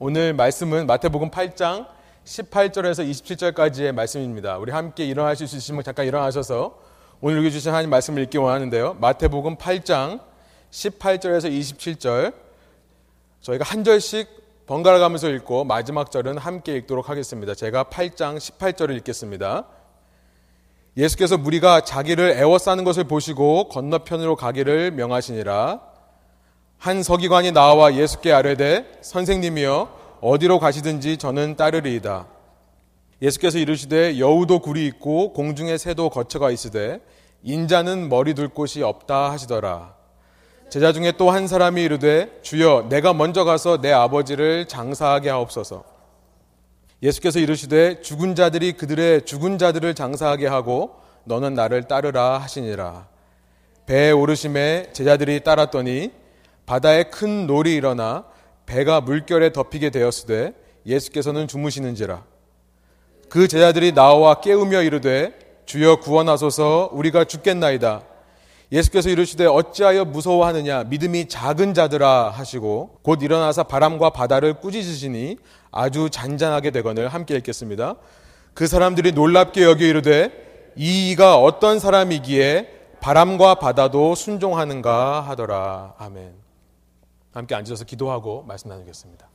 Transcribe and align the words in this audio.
오늘 0.00 0.34
말씀은 0.34 0.88
마태복음 0.88 1.30
8장 1.30 1.86
18절에서 2.24 3.08
27절까지의 3.08 3.92
말씀입니다. 3.92 4.58
우리 4.58 4.72
함께 4.72 5.06
일어나실 5.06 5.46
수 5.46 5.54
있으시면 5.54 5.84
잠깐 5.84 6.04
일어나셔서 6.04 6.76
오늘 7.20 7.38
읽어주신 7.38 7.70
하나님 7.70 7.90
말씀을 7.90 8.24
읽기 8.24 8.38
원하는데요. 8.38 8.94
마태복음 8.94 9.54
8장 9.54 10.18
18절에서 10.72 11.48
27절 11.48 12.34
저희가 13.40 13.64
한 13.64 13.84
절씩 13.84 14.66
번갈아 14.66 14.98
가면서 14.98 15.30
읽고 15.30 15.62
마지막 15.62 16.10
절은 16.10 16.38
함께 16.38 16.74
읽도록 16.74 17.08
하겠습니다. 17.08 17.54
제가 17.54 17.84
8장 17.84 18.36
18절을 18.36 18.96
읽겠습니다. 18.96 19.64
예수께서 20.96 21.38
무리가 21.38 21.82
자기를 21.82 22.32
애워싸는 22.32 22.82
것을 22.82 23.04
보시고 23.04 23.68
건너편으로 23.68 24.34
가기를 24.34 24.90
명하시니라 24.90 25.93
한 26.84 27.02
서기관이 27.02 27.52
나와 27.52 27.94
예수께 27.94 28.30
아뢰되 28.30 28.98
선생님이여 29.00 30.18
어디로 30.20 30.58
가시든지 30.58 31.16
저는 31.16 31.56
따르리이다. 31.56 32.26
예수께서 33.22 33.56
이르시되 33.56 34.18
여우도 34.18 34.58
굴이 34.58 34.84
있고 34.88 35.32
공중에 35.32 35.78
새도 35.78 36.10
거처가 36.10 36.50
있으되 36.50 37.00
인자는 37.42 38.10
머리 38.10 38.34
둘 38.34 38.48
곳이 38.48 38.82
없다 38.82 39.30
하시더라. 39.30 39.94
제자 40.68 40.92
중에 40.92 41.12
또 41.12 41.30
한 41.30 41.46
사람이 41.46 41.82
이르되 41.82 42.40
주여 42.42 42.88
내가 42.90 43.14
먼저 43.14 43.44
가서 43.44 43.80
내 43.80 43.90
아버지를 43.90 44.68
장사하게 44.68 45.30
하옵소서. 45.30 45.84
예수께서 47.02 47.38
이르시되 47.38 48.02
죽은 48.02 48.34
자들이 48.34 48.72
그들의 48.74 49.24
죽은 49.24 49.56
자들을 49.56 49.94
장사하게 49.94 50.48
하고 50.48 50.96
너는 51.24 51.54
나를 51.54 51.84
따르라 51.84 52.36
하시니라. 52.36 53.08
배에 53.86 54.10
오르심에 54.10 54.90
제자들이 54.92 55.44
따랐더니 55.44 56.23
바다에 56.66 57.04
큰 57.04 57.46
놀이 57.46 57.74
일어나 57.74 58.24
배가 58.66 59.00
물결에 59.00 59.52
덮이게 59.52 59.90
되었으되 59.90 60.54
예수께서는 60.86 61.48
주무시는지라 61.48 62.24
그 63.28 63.48
제자들이 63.48 63.92
나와 63.92 64.40
깨우며 64.40 64.82
이르되 64.82 65.32
주여 65.66 65.96
구원하소서 65.96 66.90
우리가 66.92 67.24
죽겠나이다 67.24 68.02
예수께서 68.72 69.08
이르시되 69.08 69.46
어찌하여 69.46 70.04
무서워하느냐 70.04 70.84
믿음이 70.84 71.28
작은 71.28 71.74
자들아 71.74 72.30
하시고 72.30 72.98
곧 73.02 73.22
일어나서 73.22 73.64
바람과 73.64 74.10
바다를 74.10 74.54
꾸짖으시니 74.54 75.38
아주 75.70 76.08
잔잔하게 76.10 76.70
되거늘 76.70 77.08
함께 77.08 77.36
읽겠습니다. 77.36 77.96
그 78.54 78.66
사람들이 78.66 79.12
놀랍게 79.12 79.62
여겨 79.62 79.84
이르되 79.84 80.72
이가 80.76 81.38
어떤 81.38 81.78
사람이기에 81.78 82.70
바람과 83.00 83.56
바다도 83.56 84.14
순종하는가 84.14 85.20
하더라. 85.20 85.94
아멘. 85.98 86.43
함께 87.34 87.54
앉아서 87.56 87.84
기도하고 87.84 88.44
말씀 88.46 88.68
나누겠습니다. 88.70 89.28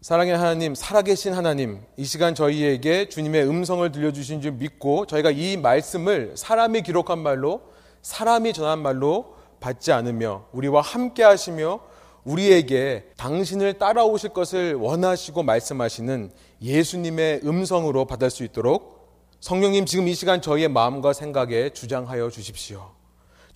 사랑의 0.00 0.36
하나님, 0.36 0.74
살아계신 0.74 1.34
하나님, 1.34 1.82
이 1.96 2.04
시간 2.04 2.34
저희에게 2.34 3.08
주님의 3.08 3.46
음성을 3.46 3.92
들려주신 3.92 4.40
줄 4.40 4.52
믿고 4.52 5.06
저희가 5.06 5.30
이 5.30 5.56
말씀을 5.56 6.32
사람이 6.36 6.82
기록한 6.82 7.18
말로, 7.18 7.62
사람이 8.02 8.54
전한 8.54 8.80
말로 8.80 9.36
받지 9.60 9.92
않으며 9.92 10.46
우리와 10.52 10.80
함께 10.80 11.22
하시며 11.22 11.80
우리에게 12.24 13.12
당신을 13.16 13.74
따라오실 13.74 14.30
것을 14.30 14.74
원하시고 14.74 15.42
말씀하시는 15.42 16.32
예수님의 16.62 17.42
음성으로 17.44 18.06
받을 18.06 18.30
수 18.30 18.42
있도록 18.42 19.00
성령님 19.40 19.86
지금 19.86 20.08
이 20.08 20.14
시간 20.14 20.42
저희의 20.42 20.68
마음과 20.68 21.12
생각에 21.12 21.70
주장하여 21.70 22.30
주십시오. 22.30 22.99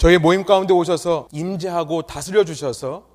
저희 0.05 0.19
모임 0.19 0.45
가운데 0.45 0.75
오셔서 0.75 1.29
임재하고 1.33 2.03
다스려 2.03 2.45
주셔서 2.45 3.07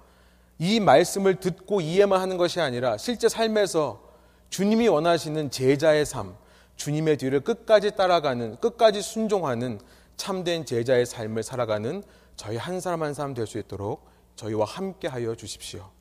이 0.57 0.79
말씀을 0.79 1.35
듣고 1.35 1.81
이해만 1.81 2.19
하는 2.19 2.35
것이 2.35 2.59
아니라 2.59 2.97
실제 2.97 3.29
삶에서 3.29 4.01
주님이 4.49 4.87
원하시는 4.87 5.51
제자의 5.51 6.03
삶, 6.03 6.35
주님의 6.77 7.17
뒤를 7.17 7.41
끝까지 7.41 7.91
따라가는, 7.95 8.55
끝까지 8.55 9.03
순종하는 9.03 9.79
참된 10.17 10.65
제자의 10.65 11.05
삶을 11.05 11.43
살아가는 11.43 12.01
저희 12.35 12.57
한 12.57 12.81
사람 12.81 13.03
한 13.03 13.13
사람 13.13 13.35
될 13.35 13.45
수 13.45 13.59
있도록 13.59 14.09
저희와 14.35 14.65
함께 14.65 15.07
하여 15.07 15.35
주십시오. 15.35 15.91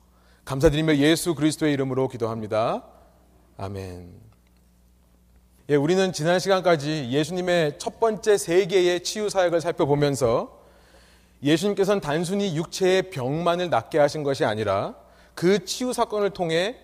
감사드리며 0.43 0.95
예수 0.95 1.35
그리스도의 1.35 1.71
이름으로 1.73 2.07
기도합니다. 2.07 2.83
아멘. 3.57 4.11
예, 5.69 5.75
우리는 5.75 6.11
지난 6.13 6.39
시간까지 6.39 7.09
예수님의 7.11 7.77
첫 7.77 7.99
번째 7.99 8.39
세 8.39 8.65
개의 8.65 9.03
치유 9.03 9.29
사역을 9.29 9.61
살펴보면서 9.61 10.57
예수님께서는 11.43 12.01
단순히 12.01 12.55
육체의 12.55 13.09
병만을 13.09 13.69
낫게 13.69 13.97
하신 13.97 14.23
것이 14.23 14.45
아니라 14.45 14.95
그 15.35 15.63
치유 15.65 15.93
사건을 15.93 16.31
통해 16.31 16.75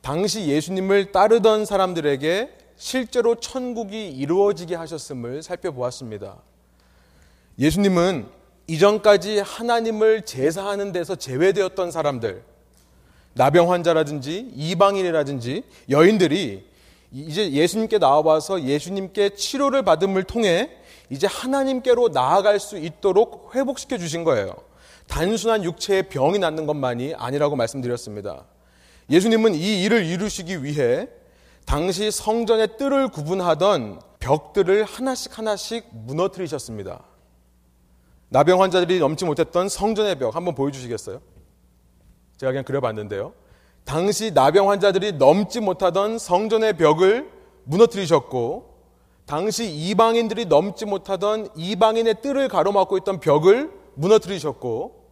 당시 0.00 0.48
예수님을 0.48 1.12
따르던 1.12 1.64
사람들에게 1.64 2.50
실제로 2.76 3.36
천국이 3.36 4.10
이루어지게 4.10 4.74
하셨음을 4.74 5.42
살펴보았습니다. 5.42 6.36
예수님은 7.58 8.26
이전까지 8.66 9.38
하나님을 9.38 10.22
제사하는 10.22 10.90
데서 10.90 11.14
제외되었던 11.14 11.90
사람들, 11.92 12.42
나병 13.34 13.70
환자라든지 13.70 14.50
이방인이라든지 14.54 15.62
여인들이 15.90 16.66
이제 17.12 17.52
예수님께 17.52 17.98
나와서 17.98 18.62
예수님께 18.62 19.30
치료를 19.30 19.82
받음을 19.82 20.24
통해 20.24 20.70
이제 21.10 21.26
하나님께로 21.26 22.08
나아갈 22.08 22.58
수 22.60 22.78
있도록 22.78 23.54
회복시켜 23.54 23.98
주신 23.98 24.24
거예요. 24.24 24.54
단순한 25.08 25.64
육체의 25.64 26.08
병이 26.08 26.38
낫는 26.38 26.66
것만이 26.66 27.14
아니라고 27.14 27.56
말씀드렸습니다. 27.56 28.44
예수님은 29.10 29.54
이 29.54 29.82
일을 29.82 30.04
이루시기 30.06 30.64
위해 30.64 31.08
당시 31.66 32.10
성전의 32.10 32.76
뜰을 32.78 33.08
구분하던 33.08 34.00
벽들을 34.20 34.84
하나씩 34.84 35.36
하나씩 35.38 35.88
무너뜨리셨습니다. 35.92 37.04
나병 38.28 38.62
환자들이 38.62 38.98
넘지 38.98 39.24
못했던 39.24 39.68
성전의 39.68 40.18
벽 40.18 40.34
한번 40.34 40.54
보여주시겠어요? 40.54 41.20
제가 42.38 42.52
그냥 42.52 42.64
그려봤는데요. 42.64 43.34
당시 43.84 44.30
나병 44.32 44.70
환자들이 44.70 45.12
넘지 45.12 45.60
못하던 45.60 46.18
성전의 46.18 46.76
벽을 46.76 47.30
무너뜨리셨고 47.64 48.71
당시 49.26 49.70
이방인들이 49.70 50.46
넘지 50.46 50.84
못하던 50.84 51.48
이방인의 51.56 52.22
뜰을 52.22 52.48
가로막고 52.48 52.98
있던 52.98 53.20
벽을 53.20 53.70
무너뜨리셨고 53.94 55.02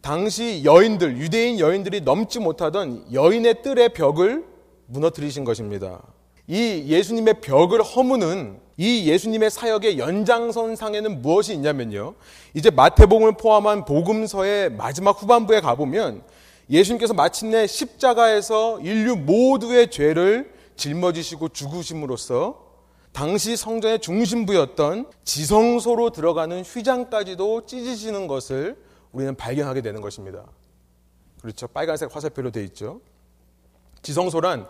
당시 0.00 0.62
여인들 0.64 1.18
유대인 1.18 1.58
여인들이 1.58 2.00
넘지 2.02 2.38
못하던 2.38 3.04
여인의 3.12 3.62
뜰의 3.62 3.90
벽을 3.90 4.44
무너뜨리신 4.86 5.44
것입니다. 5.44 6.02
이 6.46 6.84
예수님의 6.88 7.40
벽을 7.42 7.82
허무는 7.82 8.58
이 8.76 9.06
예수님의 9.08 9.50
사역의 9.50 9.98
연장선상에는 9.98 11.20
무엇이 11.20 11.52
있냐면요. 11.52 12.14
이제 12.54 12.70
마태복음을 12.70 13.36
포함한 13.36 13.84
복음서의 13.84 14.72
마지막 14.72 15.22
후반부에 15.22 15.60
가보면 15.60 16.22
예수님께서 16.70 17.12
마침내 17.12 17.66
십자가에서 17.66 18.80
인류 18.80 19.16
모두의 19.16 19.90
죄를 19.90 20.52
짊어지시고 20.76 21.50
죽으심으로써 21.50 22.69
당시 23.12 23.56
성전의 23.56 24.00
중심부였던 24.00 25.10
지성소로 25.24 26.10
들어가는 26.10 26.62
휘장까지도 26.62 27.66
찢으시는 27.66 28.26
것을 28.26 28.76
우리는 29.12 29.34
발견하게 29.34 29.82
되는 29.82 30.00
것입니다. 30.00 30.44
그렇죠. 31.42 31.66
빨간색 31.68 32.14
화살표로 32.14 32.50
되어 32.50 32.62
있죠. 32.64 33.00
지성소란 34.02 34.66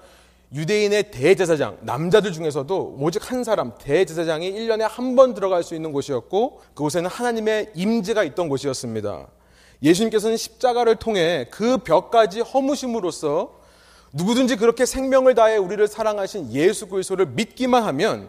유대인의 0.52 1.12
대제사장, 1.12 1.78
남자들 1.82 2.32
중에서도 2.32 2.96
오직 2.98 3.30
한 3.30 3.44
사람, 3.44 3.72
대제사장이 3.78 4.50
1년에 4.52 4.80
한 4.80 5.14
번 5.14 5.34
들어갈 5.34 5.62
수 5.62 5.76
있는 5.76 5.92
곳이었고, 5.92 6.60
그곳에는 6.74 7.08
하나님의 7.08 7.72
임재가 7.74 8.24
있던 8.24 8.48
곳이었습니다. 8.48 9.28
예수님께서는 9.82 10.36
십자가를 10.36 10.96
통해 10.96 11.46
그 11.52 11.78
벽까지 11.78 12.40
허무심으로써 12.40 13.59
누구든지 14.12 14.56
그렇게 14.56 14.86
생명을 14.86 15.34
다해 15.34 15.56
우리를 15.56 15.86
사랑하신 15.86 16.52
예수 16.52 16.88
그리스도를 16.88 17.26
믿기만 17.26 17.82
하면 17.84 18.28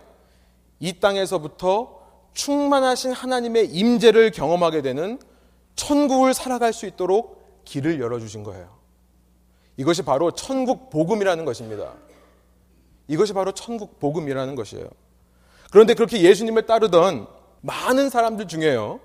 이 0.79 0.99
땅에서부터 0.99 1.99
충만하신 2.33 3.11
하나님의 3.11 3.67
임재를 3.67 4.31
경험하게 4.31 4.81
되는 4.81 5.19
천국을 5.75 6.33
살아갈 6.33 6.73
수 6.73 6.85
있도록 6.85 7.63
길을 7.65 7.99
열어 7.99 8.19
주신 8.19 8.43
거예요. 8.43 8.69
이것이 9.77 10.03
바로 10.03 10.31
천국 10.31 10.89
복음이라는 10.89 11.45
것입니다. 11.45 11.93
이것이 13.07 13.33
바로 13.33 13.51
천국 13.51 13.99
복음이라는 13.99 14.55
것이에요. 14.55 14.87
그런데 15.71 15.93
그렇게 15.93 16.21
예수님을 16.21 16.65
따르던 16.65 17.27
많은 17.61 18.09
사람들 18.09 18.47
중에요. 18.47 18.99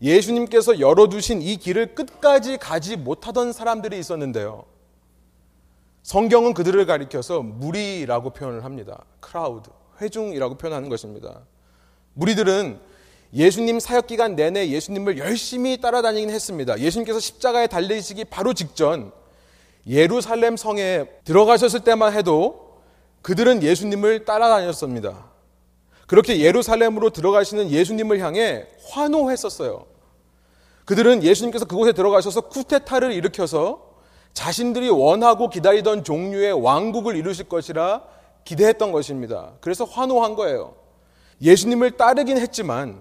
예수님께서 0.00 0.80
열어두신 0.80 1.42
이 1.42 1.56
길을 1.56 1.94
끝까지 1.94 2.56
가지 2.58 2.96
못하던 2.96 3.52
사람들이 3.52 3.98
있었는데요. 3.98 4.64
성경은 6.02 6.54
그들을 6.54 6.84
가리켜서 6.86 7.42
무리라고 7.42 8.30
표현을 8.30 8.64
합니다. 8.64 9.04
크라우드, 9.20 9.70
회중이라고 10.00 10.56
표현하는 10.56 10.88
것입니다. 10.88 11.40
무리들은 12.14 12.78
예수님 13.34 13.80
사역 13.80 14.08
기간 14.08 14.36
내내 14.36 14.68
예수님을 14.68 15.16
열심히 15.16 15.80
따라다니긴 15.80 16.30
했습니다. 16.30 16.78
예수님께서 16.78 17.18
십자가에 17.18 17.66
달리시기 17.66 18.26
바로 18.26 18.52
직전 18.52 19.12
예루살렘 19.86 20.56
성에 20.56 21.06
들어가셨을 21.24 21.80
때만 21.80 22.12
해도 22.12 22.80
그들은 23.22 23.62
예수님을 23.62 24.24
따라다녔습니다. 24.24 25.30
그렇게 26.06 26.40
예루살렘으로 26.40 27.10
들어가시는 27.10 27.70
예수님을 27.70 28.18
향해 28.18 28.66
환호했었어요. 28.90 29.86
그들은 30.84 31.22
예수님께서 31.22 31.64
그곳에 31.64 31.92
들어가셔서 31.92 32.42
쿠데타를 32.42 33.12
일으켜서 33.12 33.91
자신들이 34.34 34.88
원하고 34.88 35.48
기다리던 35.48 36.04
종류의 36.04 36.52
왕국을 36.52 37.16
이루실 37.16 37.48
것이라 37.48 38.02
기대했던 38.44 38.92
것입니다. 38.92 39.52
그래서 39.60 39.84
환호한 39.84 40.34
거예요. 40.34 40.74
예수님을 41.40 41.92
따르긴 41.92 42.38
했지만 42.38 43.00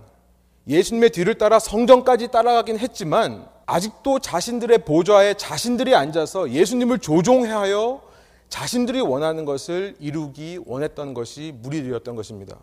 예수님의 0.67 1.11
뒤를 1.11 1.37
따라 1.37 1.59
성전까지 1.59 2.29
따라가긴 2.29 2.79
했지만 2.79 3.47
아직도 3.65 4.19
자신들의 4.19 4.79
보좌에 4.79 5.33
자신들이 5.33 5.95
앉아서 5.95 6.51
예수님을 6.51 6.99
조종하여 6.99 8.01
자신들이 8.49 8.99
원하는 8.99 9.45
것을 9.45 9.95
이루기 9.99 10.59
원했던 10.65 11.13
것이 11.13 11.53
무리들이었던 11.61 12.15
것입니다. 12.15 12.57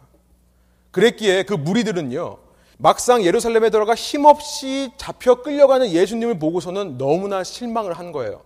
그랬기에 0.90 1.44
그 1.44 1.54
무리들은요, 1.54 2.38
막상 2.76 3.24
예루살렘에 3.24 3.70
들어가 3.70 3.94
힘없이 3.94 4.90
잡혀 4.98 5.36
끌려가는 5.36 5.90
예수님을 5.90 6.38
보고서는 6.38 6.98
너무나 6.98 7.42
실망을 7.42 7.94
한 7.94 8.12
거예요. 8.12 8.42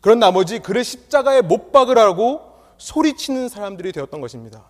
그런 0.00 0.18
나머지 0.18 0.58
그를 0.58 0.84
십자가에 0.84 1.42
못 1.42 1.72
박으라고 1.72 2.40
소리치는 2.78 3.48
사람들이 3.48 3.92
되었던 3.92 4.20
것입니다. 4.20 4.64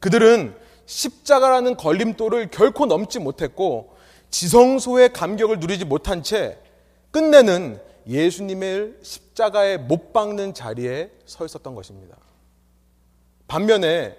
그들은 0.00 0.54
십자가라는 0.84 1.76
걸림돌을 1.76 2.50
결코 2.50 2.86
넘지 2.86 3.18
못했고 3.18 3.96
지성소의 4.30 5.12
감격을 5.12 5.58
누리지 5.58 5.84
못한 5.84 6.22
채 6.22 6.58
끝내는 7.10 7.80
예수님을 8.06 9.00
십자가에 9.02 9.78
못 9.78 10.12
박는 10.12 10.54
자리에 10.54 11.10
서 11.24 11.44
있었던 11.44 11.74
것입니다. 11.74 12.16
반면에 13.48 14.16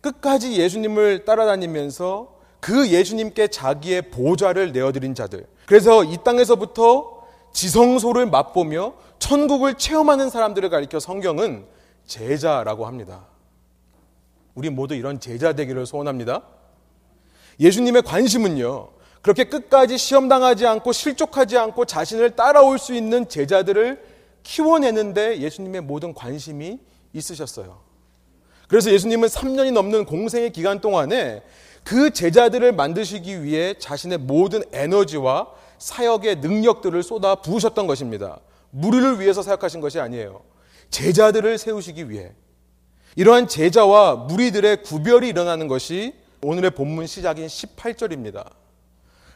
끝까지 0.00 0.58
예수님을 0.58 1.24
따라다니면서 1.24 2.40
그 2.60 2.88
예수님께 2.88 3.48
자기의 3.48 4.10
보좌를 4.10 4.72
내어드린 4.72 5.14
자들. 5.14 5.46
그래서 5.66 6.04
이 6.04 6.18
땅에서부터 6.24 7.22
지성소를 7.52 8.26
맛보며 8.26 8.94
천국을 9.22 9.74
체험하는 9.74 10.30
사람들을 10.30 10.68
가리켜 10.68 10.98
성경은 10.98 11.64
제자라고 12.06 12.86
합니다. 12.86 13.24
우리 14.56 14.68
모두 14.68 14.96
이런 14.96 15.20
제자 15.20 15.52
되기를 15.52 15.86
소원합니다. 15.86 16.42
예수님의 17.60 18.02
관심은요, 18.02 18.88
그렇게 19.22 19.44
끝까지 19.44 19.96
시험당하지 19.96 20.66
않고 20.66 20.90
실족하지 20.90 21.56
않고 21.56 21.84
자신을 21.84 22.34
따라올 22.34 22.80
수 22.80 22.94
있는 22.94 23.28
제자들을 23.28 24.04
키워내는데 24.42 25.38
예수님의 25.38 25.82
모든 25.82 26.14
관심이 26.14 26.80
있으셨어요. 27.12 27.78
그래서 28.66 28.90
예수님은 28.90 29.28
3년이 29.28 29.72
넘는 29.72 30.04
공생의 30.04 30.50
기간 30.50 30.80
동안에 30.80 31.44
그 31.84 32.10
제자들을 32.10 32.72
만드시기 32.72 33.44
위해 33.44 33.74
자신의 33.78 34.18
모든 34.18 34.64
에너지와 34.72 35.46
사역의 35.78 36.36
능력들을 36.36 37.00
쏟아 37.04 37.36
부으셨던 37.36 37.86
것입니다. 37.86 38.40
무리를 38.72 39.20
위해서 39.20 39.42
사역하신 39.42 39.80
것이 39.80 40.00
아니에요. 40.00 40.42
제자들을 40.90 41.58
세우시기 41.58 42.10
위해. 42.10 42.32
이러한 43.16 43.46
제자와 43.46 44.16
무리들의 44.16 44.82
구별이 44.82 45.28
일어나는 45.28 45.68
것이 45.68 46.14
오늘의 46.42 46.72
본문 46.72 47.06
시작인 47.06 47.46
18절입니다. 47.46 48.50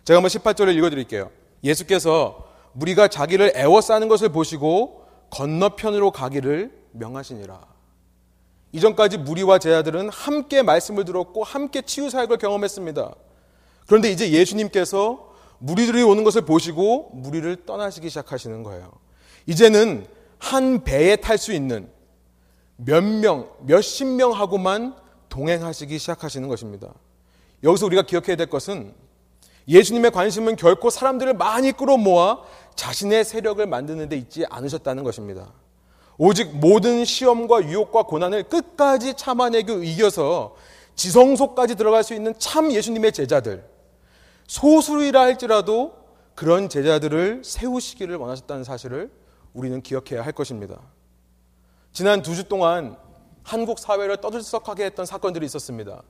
제가 0.04 0.18
한번 0.18 0.28
18절을 0.28 0.74
읽어드릴게요. 0.76 1.30
예수께서 1.62 2.48
무리가 2.72 3.08
자기를 3.08 3.52
애워싸는 3.54 4.08
것을 4.08 4.30
보시고 4.30 5.04
건너편으로 5.30 6.10
가기를 6.10 6.72
명하시니라. 6.92 7.60
이전까지 8.72 9.18
무리와 9.18 9.58
제자들은 9.58 10.08
함께 10.08 10.62
말씀을 10.62 11.04
들었고 11.04 11.44
함께 11.44 11.82
치유 11.82 12.08
사역을 12.08 12.38
경험했습니다. 12.38 13.14
그런데 13.86 14.10
이제 14.10 14.30
예수님께서 14.30 15.34
무리들이 15.58 16.02
오는 16.02 16.24
것을 16.24 16.42
보시고 16.42 17.10
무리를 17.14 17.64
떠나시기 17.66 18.08
시작하시는 18.08 18.62
거예요. 18.62 19.06
이제는 19.46 20.06
한 20.38 20.84
배에 20.84 21.16
탈 21.16 21.38
수 21.38 21.52
있는 21.52 21.88
몇 22.76 23.02
명, 23.02 23.48
몇십 23.62 24.06
명하고만 24.06 24.94
동행하시기 25.28 25.98
시작하시는 25.98 26.48
것입니다. 26.48 26.93
여기서 27.62 27.87
우리가 27.87 28.02
기억해야 28.02 28.37
될 28.37 28.48
것은 28.48 28.93
예수님의 29.69 30.10
관심은 30.12 30.56
결코 30.56 30.90
사람들을 30.90 31.34
많이 31.34 31.72
끌어모아 31.72 32.43
자신의 32.76 33.25
세력을 33.25 33.64
만드는 33.66 34.08
데 34.08 34.16
있지 34.16 34.44
않으셨다는 34.48 35.02
것입니다. 35.02 35.52
오직 36.19 36.56
모든 36.56 37.04
시험과 37.04 37.64
유혹과 37.64 38.04
고난을 38.04 38.44
끝까지 38.44 39.14
참아내고 39.14 39.82
이겨서 39.82 40.54
지성소까지 40.94 41.75
들어갈 41.75 42.04
수 42.04 42.14
있는 42.14 42.34
참 42.38 42.72
예수님의 42.72 43.12
제자들, 43.12 43.64
소수이라 44.46 45.20
할지라도 45.20 45.94
그런 46.34 46.69
제자들을 46.69 47.43
세우시기를 47.44 48.16
원하셨다는 48.16 48.64
사실을 48.64 49.10
우리는 49.56 49.81
기억해야 49.82 50.23
할 50.23 50.32
것입니다. 50.32 50.79
지난 51.93 52.20
두 52.23 52.35
주 52.35 52.44
동안 52.44 52.97
한국 53.43 53.79
사회를 53.79 54.19
떠들썩하게 54.20 54.85
했던 54.85 55.06
사건들이 55.06 55.47
있었습니다. 55.47 56.03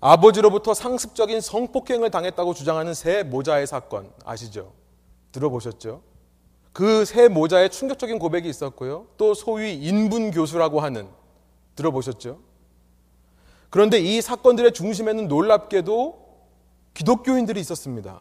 아버지로부터 0.00 0.74
상습적인 0.74 1.40
성폭행을 1.40 2.10
당했다고 2.10 2.54
주장하는 2.54 2.94
새 2.94 3.22
모자의 3.22 3.66
사건 3.66 4.12
아시죠? 4.24 4.72
들어보셨죠? 5.32 6.02
그 6.72 7.04
새 7.04 7.28
모자에 7.28 7.68
충격적인 7.68 8.18
고백이 8.18 8.48
있었고요. 8.48 9.06
또 9.16 9.34
소위 9.34 9.74
인분 9.74 10.30
교수라고 10.30 10.80
하는 10.80 11.08
들어보셨죠? 11.74 12.38
그런데 13.70 13.98
이 13.98 14.20
사건들의 14.20 14.72
중심에는 14.72 15.28
놀랍게도 15.28 16.28
기독교인들이 16.94 17.60
있었습니다. 17.60 18.20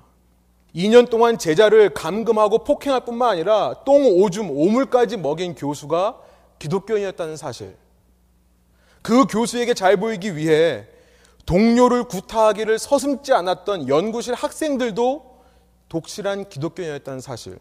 2년 0.75 1.09
동안 1.09 1.37
제자를 1.37 1.93
감금하고 1.93 2.59
폭행할 2.63 3.05
뿐만 3.05 3.29
아니라 3.29 3.75
똥, 3.85 4.05
오줌, 4.21 4.49
오물까지 4.49 5.17
먹인 5.17 5.55
교수가 5.55 6.17
기독교인이었다는 6.59 7.37
사실. 7.37 7.75
그 9.01 9.25
교수에게 9.25 9.73
잘 9.73 9.97
보이기 9.97 10.35
위해 10.35 10.85
동료를 11.45 12.03
구타하기를 12.03 12.77
서슴지 12.77 13.33
않았던 13.33 13.87
연구실 13.87 14.35
학생들도 14.35 15.39
독실한 15.87 16.47
기독교인이었다는 16.49 17.19
사실. 17.19 17.57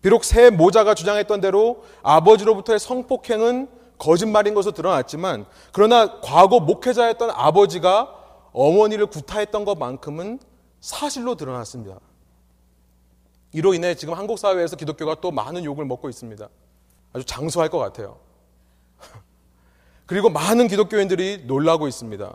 비록 0.00 0.24
새 0.24 0.48
모자가 0.48 0.94
주장했던 0.94 1.40
대로 1.40 1.84
아버지로부터의 2.02 2.78
성폭행은 2.78 3.68
거짓말인 3.98 4.54
것으로 4.54 4.72
드러났지만 4.72 5.44
그러나 5.72 6.20
과거 6.20 6.60
목회자였던 6.60 7.30
아버지가 7.32 8.14
어머니를 8.52 9.06
구타했던 9.06 9.64
것만큼은 9.64 10.38
사실로 10.88 11.34
드러났습니다. 11.34 12.00
이로 13.52 13.74
인해 13.74 13.94
지금 13.94 14.14
한국 14.14 14.38
사회에서 14.38 14.74
기독교가 14.74 15.16
또 15.20 15.30
많은 15.30 15.62
욕을 15.64 15.84
먹고 15.84 16.08
있습니다. 16.08 16.48
아주 17.12 17.24
장수할 17.26 17.68
것 17.68 17.76
같아요. 17.76 18.18
그리고 20.06 20.30
많은 20.30 20.66
기독교인들이 20.66 21.44
놀라고 21.46 21.88
있습니다. 21.88 22.34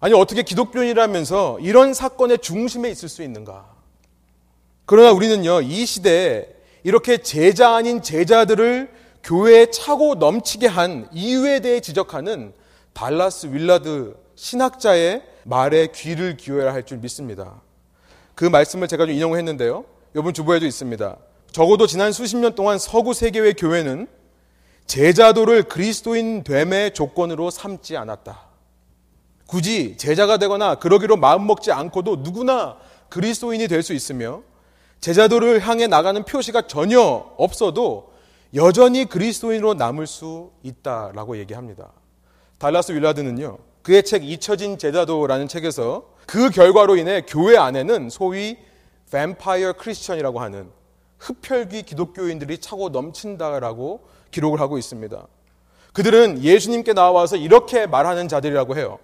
아니, 0.00 0.14
어떻게 0.14 0.42
기독교인이라면서 0.42 1.60
이런 1.60 1.94
사건의 1.94 2.38
중심에 2.38 2.90
있을 2.90 3.08
수 3.08 3.22
있는가? 3.22 3.72
그러나 4.84 5.12
우리는요, 5.12 5.60
이 5.60 5.86
시대에 5.86 6.48
이렇게 6.82 7.18
제자 7.18 7.76
아닌 7.76 8.02
제자들을 8.02 8.92
교회에 9.22 9.70
차고 9.70 10.16
넘치게 10.16 10.66
한 10.66 11.08
이유에 11.12 11.60
대해 11.60 11.78
지적하는 11.78 12.52
달라스 12.94 13.46
윌라드 13.46 14.16
신학자의 14.34 15.29
말에 15.50 15.88
귀를 15.88 16.36
기울여야 16.36 16.72
할 16.72 16.84
줄 16.84 16.98
믿습니다. 16.98 17.60
그 18.36 18.44
말씀을 18.44 18.86
제가 18.86 19.04
좀 19.04 19.14
인용했는데요. 19.16 19.84
여러분 20.14 20.32
주보에도 20.32 20.64
있습니다. 20.64 21.16
적어도 21.50 21.88
지난 21.88 22.12
수십 22.12 22.36
년 22.36 22.54
동안 22.54 22.78
서구 22.78 23.12
세계의 23.12 23.54
교회는 23.54 24.06
제자도를 24.86 25.64
그리스도인 25.64 26.44
됨의 26.44 26.94
조건으로 26.94 27.50
삼지 27.50 27.96
않았다. 27.96 28.46
굳이 29.46 29.96
제자가 29.96 30.36
되거나 30.38 30.76
그러기로 30.76 31.16
마음먹지 31.16 31.72
않고도 31.72 32.16
누구나 32.18 32.76
그리스도인이 33.08 33.66
될 33.66 33.82
수 33.82 33.92
있으며 33.92 34.42
제자도를 35.00 35.66
향해 35.66 35.88
나가는 35.88 36.22
표시가 36.24 36.68
전혀 36.68 37.00
없어도 37.36 38.12
여전히 38.54 39.04
그리스도인으로 39.04 39.74
남을 39.74 40.06
수 40.06 40.52
있다라고 40.62 41.38
얘기합니다. 41.38 41.90
달라스 42.58 42.92
윌라드는요. 42.92 43.58
그의 43.82 44.02
책 44.02 44.24
잊혀진 44.24 44.78
제자도라는 44.78 45.48
책에서 45.48 46.04
그 46.26 46.50
결과로 46.50 46.96
인해 46.96 47.22
교회 47.26 47.56
안에는 47.56 48.10
소위 48.10 48.56
뱀파이어 49.10 49.74
크리스천이라고 49.74 50.40
하는 50.40 50.70
흡혈귀 51.18 51.82
기독교인들이 51.82 52.58
차고 52.58 52.90
넘친다라고 52.90 54.06
기록을 54.30 54.60
하고 54.60 54.78
있습니다. 54.78 55.26
그들은 55.92 56.42
예수님께 56.42 56.92
나와서 56.92 57.36
이렇게 57.36 57.86
말하는 57.86 58.28
자들이라고 58.28 58.76
해요. 58.76 58.98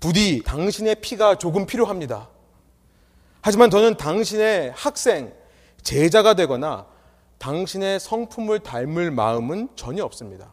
부디 0.00 0.42
당신의 0.44 0.96
피가 0.96 1.36
조금 1.36 1.66
필요합니다. 1.66 2.28
하지만 3.42 3.70
저는 3.70 3.96
당신의 3.96 4.72
학생, 4.74 5.32
제자가 5.82 6.34
되거나 6.34 6.86
당신의 7.38 8.00
성품을 8.00 8.60
닮을 8.60 9.10
마음은 9.10 9.68
전혀 9.76 10.04
없습니다. 10.04 10.52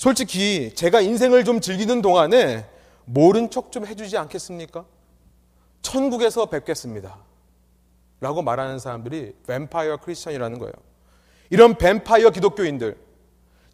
솔직히 0.00 0.72
제가 0.74 1.02
인생을 1.02 1.44
좀 1.44 1.60
즐기는 1.60 2.00
동안에 2.00 2.66
모른 3.04 3.50
척 3.50 3.70
좀 3.70 3.84
해주지 3.84 4.16
않겠습니까? 4.16 4.86
천국에서 5.82 6.46
뵙겠습니다. 6.46 7.18
라고 8.18 8.40
말하는 8.40 8.78
사람들이 8.78 9.34
뱀파이어 9.46 9.98
크리스천이라는 9.98 10.58
거예요. 10.58 10.72
이런 11.50 11.76
뱀파이어 11.76 12.30
기독교인들, 12.30 12.96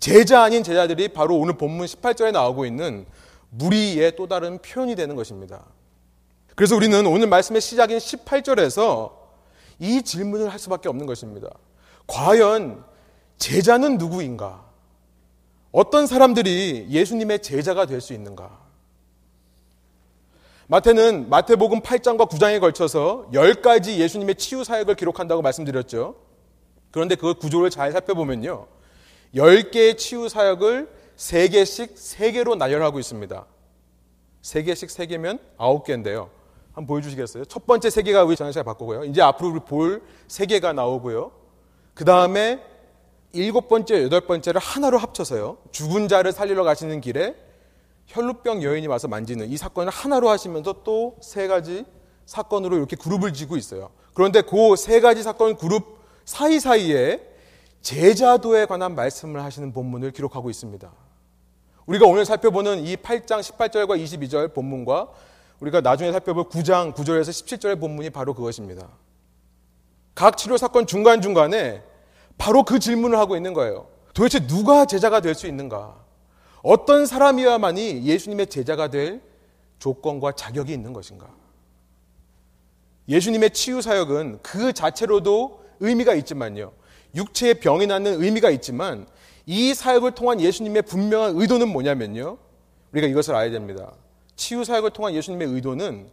제자 0.00 0.42
아닌 0.42 0.64
제자들이 0.64 1.12
바로 1.12 1.37
오늘 1.37 1.56
본문 1.56 1.87
18절에 1.87 2.33
나오고 2.33 2.66
있는 2.66 3.06
무리의 3.50 4.16
또 4.16 4.26
다른 4.26 4.59
표현이 4.59 4.97
되는 4.97 5.14
것입니다. 5.14 5.64
그래서 6.56 6.75
우리는 6.75 7.06
오늘 7.06 7.28
말씀의 7.28 7.61
시작인 7.61 7.99
18절에서 7.99 9.12
이 9.78 10.02
질문을 10.02 10.49
할 10.49 10.59
수밖에 10.59 10.88
없는 10.88 11.06
것입니다. 11.06 11.50
과연 12.09 12.85
제자는 13.38 13.99
누구인가? 13.99 14.66
어떤 15.76 16.06
사람들이 16.06 16.87
예수님의 16.88 17.42
제자가 17.42 17.85
될 17.85 18.00
수 18.00 18.14
있는가? 18.14 18.64
마태는 20.68 21.28
마태복음 21.28 21.83
8장과 21.83 22.30
9장에 22.30 22.61
걸쳐서 22.61 23.28
10가지 23.35 23.99
예수님의 23.99 24.37
치유 24.37 24.64
사역을 24.64 24.95
기록한다고 24.95 25.42
말씀드렸죠. 25.42 26.16
그런데 26.90 27.14
그 27.14 27.35
구조를 27.35 27.68
잘 27.68 27.92
살펴보면요. 27.92 28.66
10개의 29.35 29.99
치유 29.99 30.30
사역을 30.30 30.88
3개씩 31.18 31.95
3개로 31.95 32.56
나열하고 32.56 32.99
있습니다. 32.99 33.45
3개씩 34.40 34.87
3개면 34.87 35.38
9개인데요. 35.59 36.30
한번 36.73 36.87
보여주시겠어요? 36.87 37.45
첫 37.45 37.66
번째 37.66 37.90
3개가 37.90 38.26
우리 38.26 38.35
전시가 38.35 38.62
바꾸고요. 38.62 39.04
이제 39.04 39.21
앞으로 39.21 39.61
볼 39.61 40.02
3개가 40.28 40.75
나오고요. 40.75 41.33
그 41.92 42.06
다음에 42.06 42.62
일곱 43.33 43.68
번째, 43.68 44.02
여덟 44.04 44.21
번째를 44.23 44.61
하나로 44.61 44.99
합쳐서요. 44.99 45.59
죽은 45.71 46.09
자를 46.09 46.33
살리러 46.33 46.64
가시는 46.64 47.00
길에 47.00 47.35
혈루병 48.06 48.62
여인이 48.62 48.87
와서 48.87 49.09
만지는 49.09 49.49
이 49.50 49.56
사건을 49.56 49.92
하나로 49.92 50.28
하시면서 50.30 50.83
또 50.85 51.16
세 51.21 51.47
가지 51.49 51.85
사건으로 52.25 52.76
이렇게 52.76 52.97
그룹을 52.97 53.33
지고 53.33 53.56
있어요. 53.56 53.90
그런데 54.14 54.40
그 54.42 54.76
세 54.76 55.00
가지 55.00 55.23
사건 55.23 55.56
그룹 55.56 55.99
사이사이에 56.25 57.21
제자도에 57.83 58.66
관한 58.66 58.95
말씀을 58.95 59.45
하시는 59.45 59.73
본문을 59.73 60.11
기록하고 60.12 60.50
있습니다. 60.50 60.90
우리가 61.87 62.06
오늘 62.06 62.25
살펴보는 62.25 62.80
이 62.85 62.97
8장 62.97 63.40
18절과 63.40 64.02
22절 64.02 64.54
본문과 64.54 65.09
우리가 65.61 65.80
나중에 65.80 66.11
살펴볼 66.11 66.45
9장 66.49 66.95
9절에서 66.95 67.28
17절의 67.30 67.78
본문이 67.78 68.11
바로 68.11 68.35
그것입니다. 68.35 68.88
각 70.14 70.37
치료 70.37 70.56
사건 70.56 70.87
중간중간에 70.87 71.83
바로 72.38 72.62
그 72.64 72.78
질문을 72.78 73.19
하고 73.19 73.37
있는 73.37 73.52
거예요. 73.55 73.88
도대체 74.14 74.47
누가 74.47 74.85
제자가 74.87 75.21
될 75.21 75.35
수 75.35 75.47
있는가? 75.47 75.95
어떤 76.62 77.07
사람이야만이 77.07 78.05
예수님의 78.05 78.49
제자가 78.49 78.88
될 78.88 79.23
조건과 79.78 80.33
자격이 80.33 80.73
있는 80.73 80.93
것인가? 80.93 81.28
예수님의 83.09 83.50
치유 83.50 83.81
사역은 83.83 84.40
그 84.43 84.73
자체로도 84.73 85.64
의미가 85.81 86.14
있지만요. 86.14 86.73
육체의 87.14 87.61
병이 87.61 87.87
낫는 87.87 88.23
의미가 88.23 88.50
있지만 88.50 89.07
이 89.45 89.75
사역을 89.75 90.12
통한 90.12 90.40
예수님의 90.40 90.83
분명한 90.83 91.37
의도는 91.37 91.69
뭐냐면요. 91.69 92.38
우리가 92.93 93.07
이것을 93.07 93.35
알아야 93.35 93.50
됩니다. 93.50 93.93
치유 94.35 94.64
사역을 94.64 94.90
통한 94.90 95.14
예수님의 95.14 95.49
의도는 95.49 96.11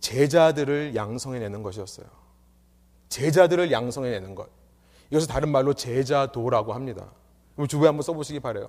제자들을 0.00 0.94
양성해내는 0.94 1.62
것이었어요. 1.62 2.06
제자들을 3.08 3.72
양성해내는 3.72 4.34
것. 4.34 4.48
이것을 5.10 5.28
다른 5.28 5.48
말로 5.50 5.74
제자도라고 5.74 6.72
합니다. 6.72 7.10
주부에 7.68 7.86
한번 7.88 8.02
써보시기 8.02 8.40
바래요. 8.40 8.68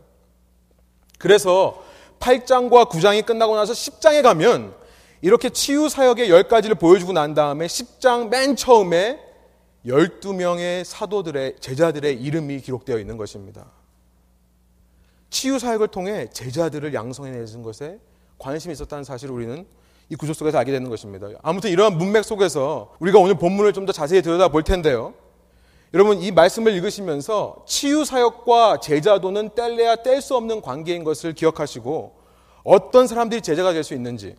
그래서 1.18 1.84
8장과 2.20 2.90
9장이 2.90 3.26
끝나고 3.26 3.56
나서 3.56 3.74
10장에 3.74 4.24
가면 4.24 4.74
이렇게 5.22 5.50
치유 5.50 5.90
사역의 5.90 6.30
10가지를 6.30 6.80
보여주고 6.80 7.12
난 7.14 7.34
다음에 7.34 7.68
10장 7.68 8.30
맨 8.30 8.56
처음에 8.56 9.20
12명의 9.86 10.84
사도들의 10.84 11.58
제자들의 11.60 12.22
이름이 12.22 12.62
기록되어 12.62 12.98
있는 13.00 13.18
것입니다. 13.18 13.66
치유 15.30 15.60
사역을 15.60 15.90
통해 15.90 16.28
제자들을 16.32 16.94
양성해내는 16.94 17.62
것에 17.64 18.00
관심이 18.38 18.72
있었다는 18.74 19.04
사실을 19.04 19.34
우리는 19.34 19.66
이 20.10 20.16
구조 20.16 20.34
속에서 20.34 20.58
알게 20.58 20.72
되는 20.72 20.90
것입니다. 20.90 21.28
아무튼 21.44 21.70
이러한 21.70 21.98
문맥 21.98 22.24
속에서 22.26 22.96
우리가 23.00 23.20
오늘 23.20 23.36
본문을 23.36 23.74
좀 23.74 23.86
더 23.86 23.92
자세히 23.92 24.22
들여다 24.22 24.48
볼 24.50 24.64
텐데요. 24.64 25.14
여러분 25.94 26.22
이 26.22 26.32
말씀을 26.32 26.74
읽으시면서 26.74 27.64
치유 27.66 28.06
사역과 28.06 28.80
제자도는 28.80 29.50
뗄래야 29.56 29.98
뗄 29.98 30.22
수 30.22 30.36
없는 30.36 30.62
관계인 30.62 31.04
것을 31.04 31.34
기억하시고 31.34 32.20
어떤 32.64 33.08
사람들이 33.08 33.42
제자가 33.42 33.74
될 33.74 33.84
수 33.84 33.94
있는지 33.96 34.36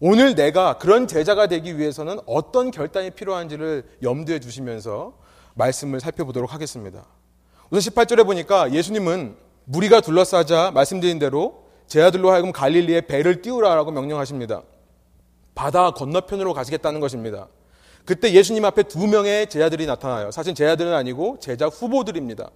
오늘 0.00 0.34
내가 0.34 0.78
그런 0.78 1.06
제자가 1.06 1.46
되기 1.46 1.78
위해서는 1.78 2.18
어떤 2.26 2.70
결단이 2.70 3.12
필요한지를 3.12 3.84
염두에 4.02 4.40
두시면서 4.40 5.14
말씀을 5.54 6.00
살펴보도록 6.00 6.52
하겠습니다. 6.52 7.06
우선 7.70 7.92
18절에 7.92 8.26
보니까 8.26 8.72
예수님은 8.72 9.36
무리가 9.64 10.00
둘러싸자 10.00 10.72
말씀드린 10.72 11.18
대로 11.18 11.62
제 11.86 12.02
아들로 12.02 12.32
하여금 12.32 12.52
갈릴리에 12.52 13.02
배를 13.02 13.42
띄우라라고 13.42 13.92
명령하십니다. 13.92 14.62
바다 15.54 15.92
건너편으로 15.92 16.52
가시겠다는 16.52 17.00
것입니다. 17.00 17.48
그때 18.04 18.32
예수님 18.32 18.64
앞에 18.64 18.84
두 18.84 19.06
명의 19.06 19.48
제자들이 19.48 19.86
나타나요. 19.86 20.30
사실 20.30 20.54
제자들은 20.54 20.92
아니고 20.92 21.38
제자 21.40 21.66
후보들입니다. 21.66 22.50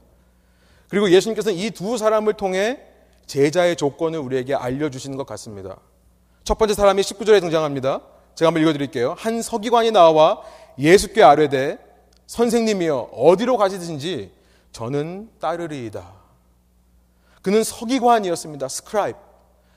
그리고 0.89 1.11
예수님께서는 1.11 1.59
이 1.59 1.71
두 1.71 1.97
사람을 1.99 2.35
통해 2.35 2.81
제자의 3.27 3.77
조건을 3.77 4.19
우리에게 4.21 4.55
알려주시는 4.55 5.17
것 5.17 5.27
같습니다. 5.27 5.77
첫 6.45 6.59
번째 6.59 6.75
사람이 6.75 7.03
19절에 7.03 7.41
등장합니다. 7.41 8.01
제가 8.35 8.49
한번 8.49 8.63
읽어드릴게요. 8.63 9.15
한 9.19 9.43
서기관이 9.43 9.91
나와 9.91 10.43
예수께 10.79 11.23
아뢰되 11.23 11.79
선생님이여 12.27 13.11
어디로 13.13 13.57
가시든지 13.57 14.31
저는 14.73 15.31
따르리이다. 15.41 16.13
그는 17.43 17.63
서기관이었습니다. 17.65 18.69
스크라이브. 18.69 19.19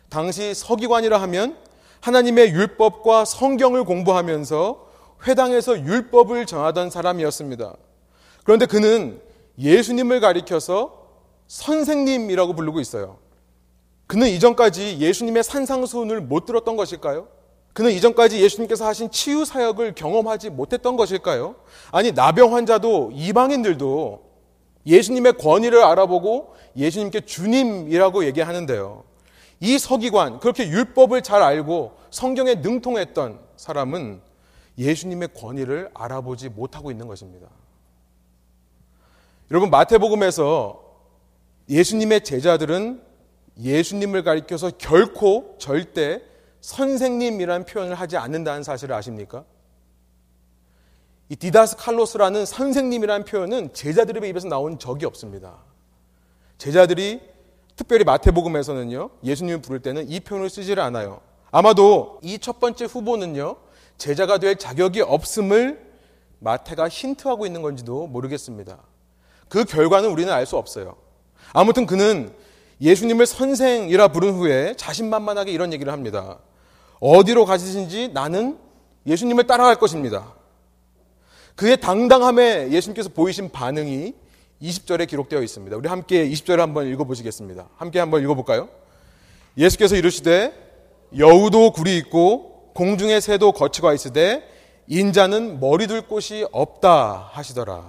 당시 0.09 0.53
서기관이라 0.53 1.21
하면 1.21 1.57
하나님의 2.01 2.49
율법과 2.49 3.25
성경을 3.25 3.83
공부하면서 3.83 4.88
회당에서 5.27 5.79
율법을 5.79 6.45
정하던 6.45 6.89
사람이었습니다. 6.89 7.75
그런데 8.43 8.65
그는 8.65 9.21
예수님을 9.57 10.19
가리켜서 10.19 11.07
선생님이라고 11.47 12.53
부르고 12.53 12.79
있어요. 12.79 13.17
그는 14.07 14.27
이전까지 14.27 14.97
예수님의 14.99 15.43
산상수훈을 15.43 16.21
못 16.21 16.45
들었던 16.45 16.75
것일까요? 16.75 17.27
그는 17.73 17.91
이전까지 17.91 18.41
예수님께서 18.41 18.85
하신 18.85 19.11
치유 19.11 19.45
사역을 19.45 19.93
경험하지 19.93 20.49
못했던 20.49 20.95
것일까요? 20.95 21.55
아니, 21.91 22.11
나병 22.11 22.55
환자도 22.55 23.11
이방인들도 23.13 24.23
예수님의 24.85 25.33
권위를 25.33 25.83
알아보고 25.83 26.55
예수님께 26.75 27.21
주님이라고 27.21 28.25
얘기하는데요. 28.25 29.03
이 29.59 29.77
서기관, 29.77 30.39
그렇게 30.39 30.67
율법을 30.67 31.21
잘 31.21 31.43
알고 31.43 31.91
성경에 32.09 32.55
능통했던 32.55 33.39
사람은 33.57 34.21
예수님의 34.79 35.29
권위를 35.35 35.91
알아보지 35.93 36.49
못하고 36.49 36.89
있는 36.89 37.07
것입니다. 37.07 37.47
여러분, 39.51 39.69
마태복음에서 39.69 40.81
예수님의 41.69 42.23
제자들은 42.23 43.03
예수님을 43.59 44.23
가리켜서 44.23 44.71
결코 44.77 45.55
절대 45.59 46.21
선생님이라는 46.61 47.65
표현을 47.65 47.95
하지 47.95 48.17
않는다는 48.17 48.63
사실을 48.63 48.95
아십니까? 48.95 49.43
이 51.27 51.35
디다스 51.35 51.75
칼로스라는 51.77 52.45
선생님이라는 52.45 53.25
표현은 53.25 53.73
제자들의 53.73 54.29
입에서 54.29 54.47
나온 54.47 54.79
적이 54.79 55.05
없습니다. 55.05 55.57
제자들이 56.57 57.21
특별히 57.75 58.03
마태복음에서는요, 58.03 59.09
예수님을 59.23 59.61
부를 59.61 59.81
때는 59.81 60.09
이 60.09 60.19
표현을 60.19 60.49
쓰지를 60.49 60.81
않아요. 60.83 61.21
아마도 61.51 62.19
이 62.21 62.39
첫 62.39 62.59
번째 62.59 62.85
후보는요, 62.85 63.55
제자가 63.99 64.39
될 64.39 64.55
자격이 64.55 65.01
없음을 65.01 65.87
마태가 66.39 66.89
힌트하고 66.89 67.45
있는 67.45 67.61
건지도 67.61 68.07
모르겠습니다. 68.07 68.79
그 69.49 69.65
결과는 69.65 70.09
우리는 70.09 70.31
알 70.33 70.45
수 70.45 70.57
없어요. 70.57 70.95
아무튼 71.53 71.85
그는 71.85 72.33
예수님을 72.81 73.25
선생이라 73.25 74.07
부른 74.09 74.33
후에 74.33 74.73
자신만만하게 74.77 75.51
이런 75.51 75.73
얘기를 75.73 75.91
합니다. 75.91 76.39
어디로 77.01 77.45
가시든지 77.45 78.09
나는 78.13 78.57
예수님을 79.05 79.47
따라갈 79.47 79.75
것입니다. 79.75 80.33
그의 81.55 81.79
당당함에 81.81 82.71
예수님께서 82.71 83.09
보이신 83.09 83.51
반응이 83.51 84.13
20절에 84.61 85.07
기록되어 85.07 85.41
있습니다. 85.41 85.75
우리 85.75 85.89
함께 85.89 86.29
20절을 86.29 86.57
한번 86.57 86.87
읽어보시겠습니다. 86.87 87.67
함께 87.75 87.99
한번 87.99 88.23
읽어볼까요? 88.23 88.69
예수께서 89.57 89.95
이르시되 89.95 90.53
여우도 91.17 91.71
굴이 91.71 91.97
있고 91.97 92.48
공중의 92.79 93.19
새도 93.19 93.51
거치가 93.51 93.93
있으되 93.93 94.41
인자는 94.87 95.59
머리 95.59 95.85
둘 95.85 96.01
곳이 96.01 96.47
없다 96.53 97.29
하시더라. 97.33 97.83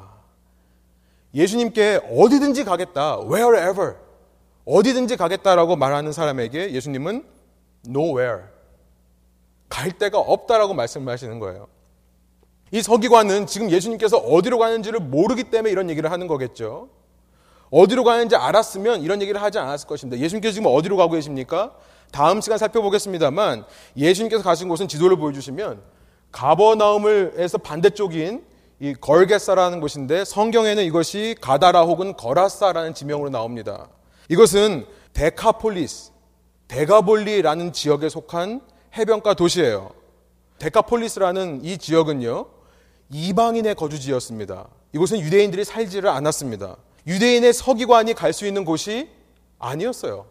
예수님께 1.33 2.01
어디든지 2.11 2.65
가겠다. 2.65 3.21
wherever. 3.21 3.95
어디든지 4.65 5.17
가겠다라고 5.17 5.77
말하는 5.77 6.11
사람에게 6.11 6.73
예수님은 6.73 7.25
nowhere. 7.87 8.43
갈 9.69 9.93
데가 9.93 10.19
없다라고 10.19 10.75
말씀하시는 10.75 11.39
거예요. 11.39 11.69
이 12.73 12.83
서기관은 12.83 13.47
지금 13.47 13.71
예수님께서 13.71 14.17
어디로 14.17 14.59
가는지를 14.59 14.99
모르기 14.99 15.45
때문에 15.45 15.71
이런 15.71 15.89
얘기를 15.89 16.11
하는 16.11 16.27
거겠죠. 16.27 16.89
어디로 17.71 18.03
가는지 18.03 18.35
알았으면 18.35 19.03
이런 19.03 19.23
얘기를 19.23 19.41
하지 19.41 19.61
않았을 19.61 19.87
것입니다. 19.87 20.21
예수님께서 20.21 20.55
지금 20.55 20.69
어디로 20.69 20.97
가고 20.97 21.13
계십니까? 21.13 21.77
다음 22.13 22.41
시간 22.41 22.59
살펴보겠습니다만 22.59 23.65
예수님께서 23.97 24.43
가신 24.43 24.69
곳은 24.69 24.89
지도를 24.89 25.17
보여주시면 25.17 25.81
가버나움을에서 26.33 27.59
반대쪽인 27.59 28.45
이 28.81 28.95
걸게사라는 28.95 29.81
곳인데 29.81 30.25
성경에는 30.25 30.85
이것이 30.85 31.37
가다라 31.41 31.83
혹은 31.83 32.17
거라사라는 32.17 32.95
지명으로 32.95 33.29
나옵니다. 33.29 33.89
이것은 34.29 34.87
데카폴리스, 35.13 36.13
데가볼리라는 36.69 37.73
지역에 37.73 38.09
속한 38.09 38.61
해변가 38.97 39.35
도시예요. 39.35 39.91
데카폴리스라는 40.59 41.65
이 41.65 41.77
지역은요, 41.79 42.47
이방인의 43.11 43.75
거주지였습니다. 43.75 44.69
이곳은 44.95 45.21
유대인들이 45.21 45.65
살지를 45.65 46.09
않았습니다. 46.09 46.77
유대인의 47.07 47.53
서기관이 47.53 48.15
갈 48.15 48.33
수 48.33 48.47
있는 48.47 48.65
곳이 48.65 49.09
아니었어요. 49.59 50.27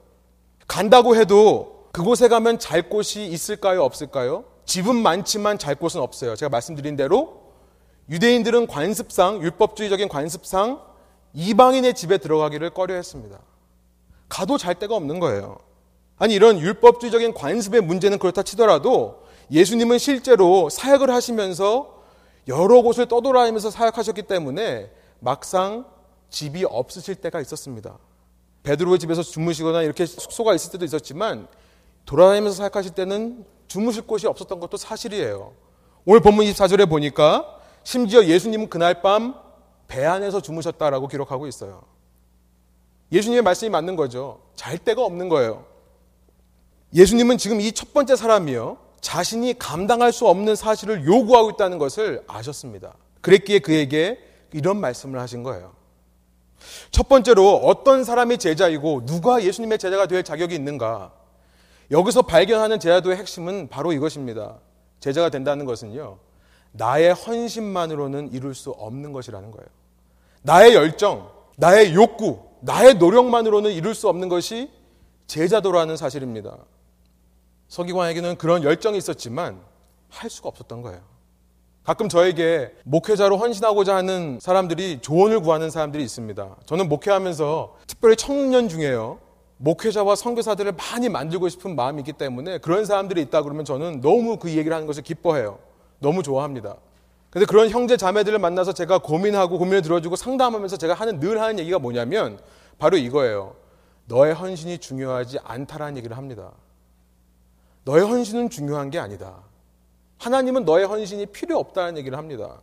간다고 0.70 1.16
해도 1.16 1.90
그곳에 1.92 2.28
가면 2.28 2.60
잘 2.60 2.90
곳이 2.90 3.26
있을까요? 3.26 3.84
없을까요? 3.84 4.46
집은 4.66 4.96
많지만 4.96 5.58
잘 5.58 5.74
곳은 5.74 6.00
없어요. 6.00 6.36
제가 6.36 6.50
말씀드린 6.50 6.96
대로 6.96 7.42
유대인들은 8.10 8.68
관습상, 8.68 9.42
율법주의적인 9.42 10.08
관습상 10.08 10.80
이방인의 11.34 11.96
집에 11.96 12.20
들어가기를 12.20 12.70
꺼려 12.70 12.94
했습니다. 12.94 13.40
가도 14.30 14.60
잘 14.60 14.76
데가 14.76 14.96
없는 14.96 15.20
거예요. 15.20 15.58
아니, 16.18 16.36
이런 16.36 16.60
율법주의적인 16.60 17.34
관습의 17.34 17.82
문제는 17.82 18.20
그렇다 18.20 18.44
치더라도 18.44 19.24
예수님은 19.52 19.98
실제로 19.98 20.70
사역을 20.70 21.10
하시면서 21.10 21.96
여러 22.48 22.84
곳을 22.84 23.08
떠돌아다니면서 23.08 23.72
사역하셨기 23.72 24.24
때문에 24.24 24.92
막상 25.20 25.86
집이 26.30 26.64
없으실 26.66 27.16
때가 27.16 27.42
있었습니다. 27.42 27.98
베드로의 28.64 29.00
집에서 29.00 29.22
주무시거나 29.22 29.84
이렇게 29.84 30.06
숙소가 30.06 30.54
있을 30.54 30.72
때도 30.72 30.86
있었지만 30.86 31.48
돌아다니면서 32.06 32.58
사역하실 32.58 32.92
때는 32.92 33.46
주무실 33.68 34.04
곳이 34.04 34.28
없었던 34.28 34.60
것도 34.60 34.78
사실이에요. 34.78 35.54
오늘 36.06 36.22
본문 36.22 36.46
24절에 36.46 36.90
보니까 36.90 37.60
심지어 37.84 38.24
예수님은 38.26 38.70
그날 38.70 39.02
밤 39.02 39.50
배 39.90 40.06
안에서 40.06 40.40
주무셨다라고 40.40 41.08
기록하고 41.08 41.48
있어요. 41.48 41.82
예수님의 43.12 43.42
말씀이 43.42 43.72
맞는 43.72 43.96
거죠. 43.96 44.40
잘 44.56 44.78
데가 44.78 45.04
없는 45.04 45.30
거예요. 45.30 45.66
예수님은 46.94 47.40
지금 47.40 47.60
이 47.60 47.72
첫 47.72 47.92
번째 47.92 48.16
사람이요. 48.16 48.78
자신이 49.02 49.58
감당할 49.58 50.12
수 50.12 50.28
없는 50.28 50.56
사실을 50.56 51.06
요구하고 51.06 51.50
있다는 51.52 51.80
것을 51.80 52.24
아셨습니다. 52.28 52.94
그랬기에 53.22 53.60
그에게 53.60 54.20
이런 54.54 54.80
말씀을 54.80 55.20
하신 55.20 55.42
거예요. 55.42 55.74
첫 56.92 57.08
번째로 57.08 57.58
어떤 57.58 58.04
사람이 58.04 58.38
제자이고 58.38 59.06
누가 59.06 59.44
예수님의 59.44 59.78
제자가 59.78 60.08
될 60.08 60.24
자격이 60.24 60.56
있는가? 60.56 61.12
여기서 61.92 62.22
발견하는 62.24 62.80
제자도의 62.80 63.18
핵심은 63.18 63.68
바로 63.70 63.94
이것입니다. 63.94 64.58
제자가 65.00 65.30
된다는 65.30 65.66
것은요. 65.66 66.18
나의 66.72 67.14
헌신만으로는 67.14 68.32
이룰 68.34 68.54
수 68.54 68.72
없는 68.72 69.12
것이라는 69.12 69.52
거예요. 69.52 69.68
나의 70.44 70.76
열정, 70.76 71.32
나의 71.58 71.94
욕구, 71.96 72.40
나의 72.62 72.96
노력만으로는 72.96 73.72
이룰 73.72 73.96
수 73.96 74.08
없는 74.08 74.30
것이 74.30 74.72
제자도라는 75.28 75.98
사실입니다. 75.98 76.58
서기관에게는 77.68 78.38
그런 78.38 78.64
열정이 78.64 78.98
있었지만 78.98 79.62
할 80.10 80.30
수가 80.30 80.50
없었던 80.50 80.82
거예요. 80.82 81.02
가끔 81.90 82.08
저에게 82.08 82.72
목회자로 82.84 83.38
헌신하고자 83.38 83.96
하는 83.96 84.38
사람들이 84.40 85.00
조언을 85.02 85.40
구하는 85.40 85.72
사람들이 85.72 86.04
있습니다. 86.04 86.58
저는 86.68 86.88
목회하면서 86.88 87.78
특별히 87.88 88.16
청년 88.16 88.70
중에요. 88.70 89.18
목회자와 89.58 90.16
선교사들을 90.16 90.74
많이 90.74 91.10
만들고 91.10 91.50
싶은 91.50 91.76
마음이 91.76 92.02
있기 92.02 92.14
때문에 92.14 92.60
그런 92.60 92.86
사람들이 92.86 93.24
있다 93.24 93.42
그러면 93.42 93.66
저는 93.66 94.02
너무 94.02 94.38
그 94.38 94.52
얘기를 94.52 94.72
하는 94.72 94.86
것을 94.86 95.02
기뻐해요. 95.02 95.58
너무 95.98 96.22
좋아합니다. 96.22 96.76
근데 97.32 97.48
그런 97.48 97.72
형제 97.72 97.98
자매들을 97.98 98.38
만나서 98.38 98.74
제가 98.74 99.00
고민하고 99.00 99.58
고민을 99.58 99.82
들어주고 99.82 100.16
상담하면서 100.16 100.78
제가 100.78 100.94
하는 100.94 101.20
늘 101.20 101.42
하는 101.42 101.58
얘기가 101.58 101.80
뭐냐면 101.80 102.38
바로 102.78 102.98
이거예요. 102.98 103.56
너의 104.06 104.36
헌신이 104.36 104.78
중요하지 104.78 105.40
않다라는 105.44 105.98
얘기를 105.98 106.16
합니다. 106.16 106.52
너의 107.84 108.06
헌신은 108.06 108.52
중요한 108.52 108.92
게 108.92 109.00
아니다. 109.00 109.49
하나님은 110.20 110.66
너의 110.66 110.86
헌신이 110.86 111.28
필요 111.28 111.58
없다는 111.58 111.98
얘기를 111.98 112.18
합니다. 112.18 112.62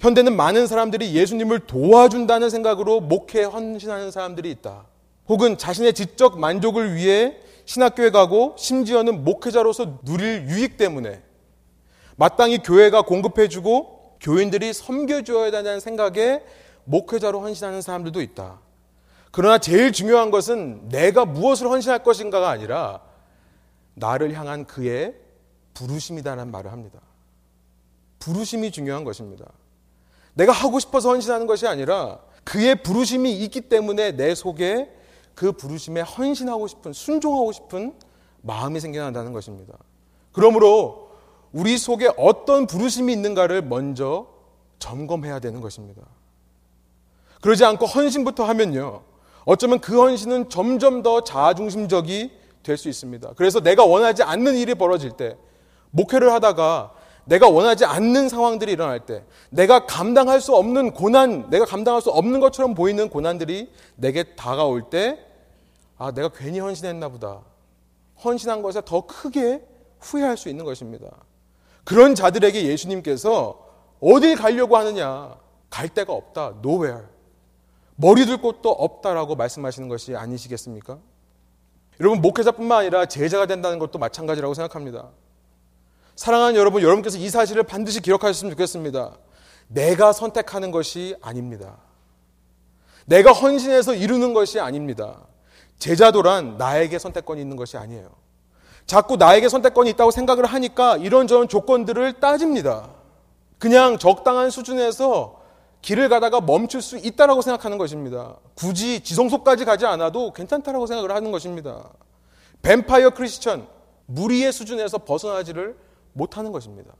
현대는 0.00 0.36
많은 0.36 0.66
사람들이 0.66 1.14
예수님을 1.14 1.60
도와준다는 1.60 2.50
생각으로 2.50 3.00
목회에 3.00 3.44
헌신하는 3.44 4.10
사람들이 4.10 4.50
있다. 4.50 4.84
혹은 5.28 5.56
자신의 5.56 5.94
지적 5.94 6.38
만족을 6.40 6.94
위해 6.94 7.36
신학교에 7.64 8.10
가고 8.10 8.56
심지어는 8.58 9.24
목회자로서 9.24 10.00
누릴 10.02 10.48
유익 10.48 10.76
때문에 10.76 11.22
마땅히 12.16 12.58
교회가 12.58 13.02
공급해주고 13.02 14.18
교인들이 14.20 14.72
섬겨줘야 14.72 15.52
된다는 15.52 15.78
생각에 15.78 16.42
목회자로 16.84 17.40
헌신하는 17.40 17.80
사람들도 17.80 18.20
있다. 18.20 18.60
그러나 19.30 19.58
제일 19.58 19.92
중요한 19.92 20.32
것은 20.32 20.88
내가 20.88 21.24
무엇을 21.24 21.68
헌신할 21.68 22.02
것인가가 22.02 22.50
아니라 22.50 23.00
나를 23.94 24.34
향한 24.34 24.66
그의 24.66 25.14
부르심이다라는 25.74 26.52
말을 26.52 26.72
합니다. 26.72 27.00
부르심이 28.18 28.70
중요한 28.70 29.04
것입니다. 29.04 29.46
내가 30.34 30.52
하고 30.52 30.78
싶어서 30.78 31.10
헌신하는 31.10 31.46
것이 31.46 31.66
아니라 31.66 32.20
그의 32.44 32.82
부르심이 32.82 33.32
있기 33.44 33.62
때문에 33.62 34.12
내 34.12 34.34
속에 34.34 34.90
그 35.34 35.52
부르심에 35.52 36.00
헌신하고 36.02 36.66
싶은, 36.66 36.92
순종하고 36.92 37.52
싶은 37.52 37.94
마음이 38.42 38.80
생겨난다는 38.80 39.32
것입니다. 39.32 39.74
그러므로 40.32 41.10
우리 41.52 41.76
속에 41.78 42.10
어떤 42.16 42.66
부르심이 42.66 43.12
있는가를 43.12 43.62
먼저 43.62 44.26
점검해야 44.78 45.38
되는 45.38 45.60
것입니다. 45.60 46.02
그러지 47.40 47.64
않고 47.64 47.86
헌신부터 47.86 48.44
하면요. 48.44 49.02
어쩌면 49.44 49.80
그 49.80 50.00
헌신은 50.00 50.48
점점 50.48 51.02
더 51.02 51.22
자아중심적이 51.24 52.32
될 52.62 52.76
수 52.76 52.88
있습니다. 52.88 53.32
그래서 53.36 53.60
내가 53.60 53.84
원하지 53.84 54.22
않는 54.22 54.56
일이 54.56 54.74
벌어질 54.74 55.10
때, 55.12 55.36
목회를 55.92 56.32
하다가 56.32 56.92
내가 57.24 57.48
원하지 57.48 57.84
않는 57.84 58.28
상황들이 58.28 58.72
일어날 58.72 59.06
때, 59.06 59.24
내가 59.50 59.86
감당할 59.86 60.40
수 60.40 60.54
없는 60.56 60.92
고난, 60.92 61.48
내가 61.50 61.64
감당할 61.64 62.02
수 62.02 62.10
없는 62.10 62.40
것처럼 62.40 62.74
보이는 62.74 63.08
고난들이 63.08 63.72
내게 63.94 64.34
다가올 64.34 64.90
때, 64.90 65.18
아, 65.98 66.10
내가 66.10 66.30
괜히 66.30 66.58
헌신했나 66.58 67.08
보다. 67.10 67.42
헌신한 68.24 68.62
것에 68.62 68.82
더 68.84 69.06
크게 69.06 69.64
후회할 70.00 70.36
수 70.36 70.48
있는 70.48 70.64
것입니다. 70.64 71.06
그런 71.84 72.14
자들에게 72.14 72.64
예수님께서 72.66 73.68
어딜 74.00 74.36
가려고 74.36 74.76
하느냐? 74.76 75.36
갈 75.70 75.88
데가 75.88 76.12
없다. 76.12 76.54
nowhere. 76.64 77.04
머리 77.94 78.26
둘 78.26 78.38
곳도 78.38 78.70
없다라고 78.70 79.36
말씀하시는 79.36 79.88
것이 79.88 80.16
아니시겠습니까? 80.16 80.98
여러분, 82.00 82.20
목회자뿐만 82.20 82.80
아니라 82.80 83.06
제자가 83.06 83.46
된다는 83.46 83.78
것도 83.78 83.98
마찬가지라고 83.98 84.54
생각합니다. 84.54 85.10
사랑하는 86.22 86.54
여러분, 86.54 86.82
여러분께서 86.82 87.18
이 87.18 87.28
사실을 87.28 87.64
반드시 87.64 88.00
기억하셨으면 88.00 88.52
좋겠습니다. 88.52 89.10
내가 89.66 90.12
선택하는 90.12 90.70
것이 90.70 91.16
아닙니다. 91.20 91.78
내가 93.06 93.32
헌신해서 93.32 93.96
이루는 93.96 94.32
것이 94.32 94.60
아닙니다. 94.60 95.26
제자도란 95.80 96.58
나에게 96.58 97.00
선택권이 97.00 97.40
있는 97.40 97.56
것이 97.56 97.76
아니에요. 97.76 98.08
자꾸 98.86 99.16
나에게 99.16 99.48
선택권이 99.48 99.90
있다고 99.90 100.12
생각을 100.12 100.44
하니까 100.44 100.96
이런저런 100.96 101.48
조건들을 101.48 102.20
따집니다. 102.20 102.90
그냥 103.58 103.98
적당한 103.98 104.50
수준에서 104.50 105.40
길을 105.80 106.08
가다가 106.08 106.40
멈출 106.40 106.82
수 106.82 106.98
있다라고 106.98 107.42
생각하는 107.42 107.78
것입니다. 107.78 108.36
굳이 108.54 109.00
지성소까지 109.00 109.64
가지 109.64 109.86
않아도 109.86 110.32
괜찮다라고 110.32 110.86
생각을 110.86 111.10
하는 111.10 111.32
것입니다. 111.32 111.90
뱀파이어 112.62 113.10
크리스천, 113.10 113.66
무리의 114.06 114.52
수준에서 114.52 114.98
벗어나지를 114.98 115.90
못하는 116.12 116.52
것입니다. 116.52 116.94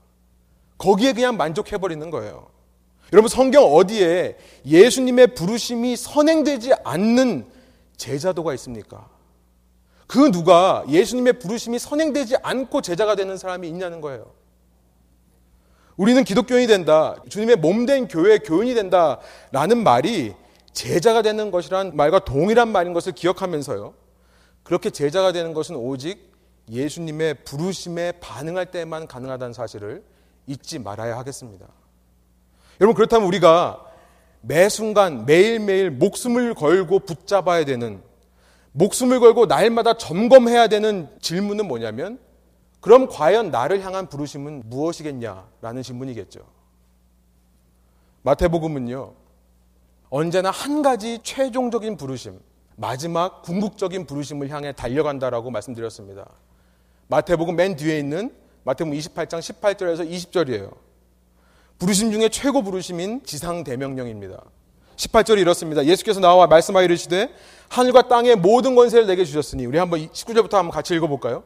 거기에 0.77 1.13
그냥 1.13 1.37
만족해버리는 1.37 2.09
거예요. 2.09 2.47
여러분, 3.11 3.29
성경 3.29 3.65
어디에 3.73 4.37
예수님의 4.65 5.35
부르심이 5.35 5.95
선행되지 5.95 6.73
않는 6.83 7.45
제자도가 7.95 8.53
있습니까? 8.55 9.07
그 10.07 10.31
누가 10.31 10.83
예수님의 10.89 11.39
부르심이 11.39 11.79
선행되지 11.79 12.37
않고 12.41 12.81
제자가 12.81 13.15
되는 13.15 13.37
사람이 13.37 13.67
있냐는 13.67 14.01
거예요. 14.01 14.31
우리는 15.95 16.23
기독교인이 16.23 16.67
된다. 16.67 17.15
주님의 17.29 17.57
몸된 17.57 18.07
교회 18.07 18.39
교인이 18.39 18.73
된다. 18.73 19.19
라는 19.51 19.83
말이 19.83 20.33
제자가 20.73 21.21
되는 21.21 21.51
것이란 21.51 21.95
말과 21.95 22.19
동일한 22.19 22.71
말인 22.71 22.93
것을 22.93 23.13
기억하면서요. 23.13 23.93
그렇게 24.63 24.89
제자가 24.89 25.31
되는 25.31 25.53
것은 25.53 25.75
오직 25.75 26.32
예수님의 26.69 27.43
부르심에 27.43 28.13
반응할 28.13 28.71
때만 28.71 29.07
가능하다는 29.07 29.53
사실을 29.53 30.03
잊지 30.47 30.79
말아야 30.79 31.17
하겠습니다. 31.17 31.67
여러분, 32.79 32.95
그렇다면 32.95 33.27
우리가 33.27 33.85
매 34.41 34.67
순간 34.69 35.25
매일매일 35.25 35.91
목숨을 35.91 36.53
걸고 36.53 36.99
붙잡아야 36.99 37.65
되는 37.65 38.01
목숨을 38.73 39.19
걸고 39.19 39.45
날마다 39.45 39.97
점검해야 39.97 40.67
되는 40.67 41.09
질문은 41.21 41.67
뭐냐면 41.67 42.19
그럼 42.81 43.07
과연 43.07 43.51
나를 43.51 43.81
향한 43.85 44.09
부르심은 44.09 44.63
무엇이겠냐라는 44.65 45.83
질문이겠죠. 45.83 46.41
마태복음은요. 48.23 49.13
언제나 50.09 50.51
한 50.51 50.81
가지 50.81 51.19
최종적인 51.23 51.97
부르심, 51.97 52.39
마지막 52.75 53.41
궁극적인 53.43 54.05
부르심을 54.05 54.49
향해 54.49 54.73
달려간다라고 54.73 55.51
말씀드렸습니다. 55.51 56.29
마태복음 57.13 57.55
맨 57.55 57.75
뒤에 57.75 57.99
있는 57.99 58.31
마태복음 58.63 58.97
28장 58.97 59.37
18절에서 59.37 60.09
20절이에요. 60.09 60.71
부르심 61.77 62.11
중에 62.11 62.29
최고 62.29 62.63
부르심인 62.63 63.21
지상 63.23 63.63
대명령입니다. 63.63 64.41
18절이 64.95 65.39
이렇습니다. 65.39 65.85
예수께서 65.85 66.19
나와 66.19 66.47
말씀하여 66.47 66.85
이르시되 66.85 67.29
하늘과 67.69 68.07
땅의 68.07 68.37
모든 68.37 68.73
권세를 68.73 69.05
내게 69.05 69.25
주셨으니 69.25 69.67
우리 69.67 69.77
한번 69.77 69.99
19절부터 70.07 70.53
한번 70.53 70.71
같이 70.71 70.95
읽어 70.95 71.05
볼까요? 71.05 71.43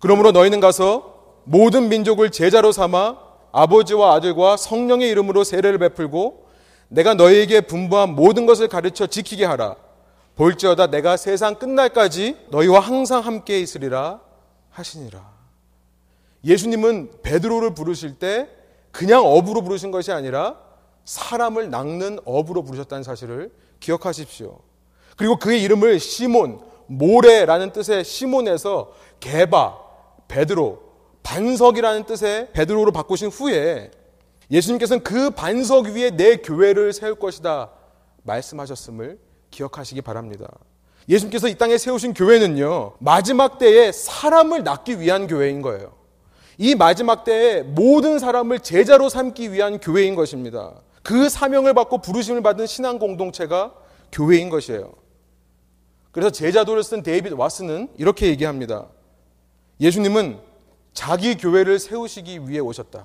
그러므로 0.00 0.32
너희는 0.32 0.60
가서 0.60 1.38
모든 1.44 1.88
민족을 1.88 2.28
제자로 2.28 2.70
삼아 2.70 3.16
아버지와 3.52 4.14
아들과 4.14 4.58
성령의 4.58 5.08
이름으로 5.08 5.44
세례를 5.44 5.78
베풀고 5.78 6.46
내가 6.88 7.14
너희에게 7.14 7.62
분부한 7.62 8.14
모든 8.14 8.44
것을 8.44 8.68
가르쳐 8.68 9.06
지키게 9.06 9.46
하라. 9.46 9.76
볼지어다 10.36 10.88
내가 10.88 11.16
세상 11.16 11.54
끝날까지 11.54 12.36
너희와 12.50 12.80
항상 12.80 13.20
함께 13.20 13.60
있으리라 13.60 14.20
하시니라. 14.74 15.32
예수님은 16.44 17.22
베드로를 17.22 17.74
부르실 17.74 18.18
때 18.18 18.48
그냥 18.90 19.24
어부로 19.24 19.62
부르신 19.62 19.90
것이 19.90 20.12
아니라 20.12 20.60
사람을 21.04 21.70
낚는 21.70 22.20
어부로 22.24 22.62
부르셨다는 22.62 23.02
사실을 23.02 23.50
기억하십시오. 23.80 24.58
그리고 25.16 25.38
그의 25.38 25.62
이름을 25.62 26.00
시몬, 26.00 26.60
모래라는 26.86 27.72
뜻의 27.72 28.04
시몬에서 28.04 28.92
개바, 29.20 29.78
베드로, 30.28 30.82
반석이라는 31.22 32.04
뜻의 32.04 32.52
베드로로 32.52 32.92
바꾸신 32.92 33.28
후에 33.28 33.90
예수님께서는 34.50 35.02
그 35.02 35.30
반석 35.30 35.86
위에 35.86 36.10
내 36.10 36.36
교회를 36.36 36.92
세울 36.92 37.14
것이다 37.14 37.70
말씀하셨음을 38.24 39.18
기억하시기 39.50 40.02
바랍니다. 40.02 40.46
예수님께서 41.08 41.48
이 41.48 41.54
땅에 41.56 41.76
세우신 41.76 42.14
교회는요, 42.14 42.94
마지막 42.98 43.58
때에 43.58 43.92
사람을 43.92 44.64
낳기 44.64 45.00
위한 45.00 45.26
교회인 45.26 45.62
거예요. 45.62 45.92
이 46.56 46.74
마지막 46.74 47.24
때에 47.24 47.62
모든 47.62 48.18
사람을 48.18 48.60
제자로 48.60 49.08
삼기 49.08 49.52
위한 49.52 49.80
교회인 49.80 50.14
것입니다. 50.14 50.72
그 51.02 51.28
사명을 51.28 51.74
받고 51.74 51.98
부르심을 51.98 52.42
받은 52.42 52.66
신앙 52.66 52.98
공동체가 52.98 53.74
교회인 54.12 54.48
것이에요. 54.48 54.92
그래서 56.12 56.30
제자도를 56.30 56.82
쓴 56.84 57.02
데이비드 57.02 57.34
왓슨은 57.34 57.88
이렇게 57.98 58.28
얘기합니다. 58.28 58.86
예수님은 59.80 60.38
자기 60.92 61.36
교회를 61.36 61.80
세우시기 61.80 62.48
위해 62.48 62.60
오셨다. 62.60 63.04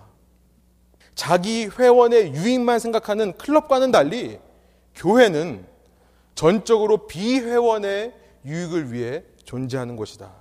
자기 1.16 1.66
회원의 1.66 2.34
유익만 2.34 2.80
생각하는 2.80 3.34
클럽과는 3.34 3.92
달리 3.92 4.40
교회는 4.96 5.66
전적으로 6.40 7.06
비회원의 7.06 8.14
유익을 8.46 8.94
위해 8.94 9.26
존재하는 9.44 9.98
곳이다. 9.98 10.32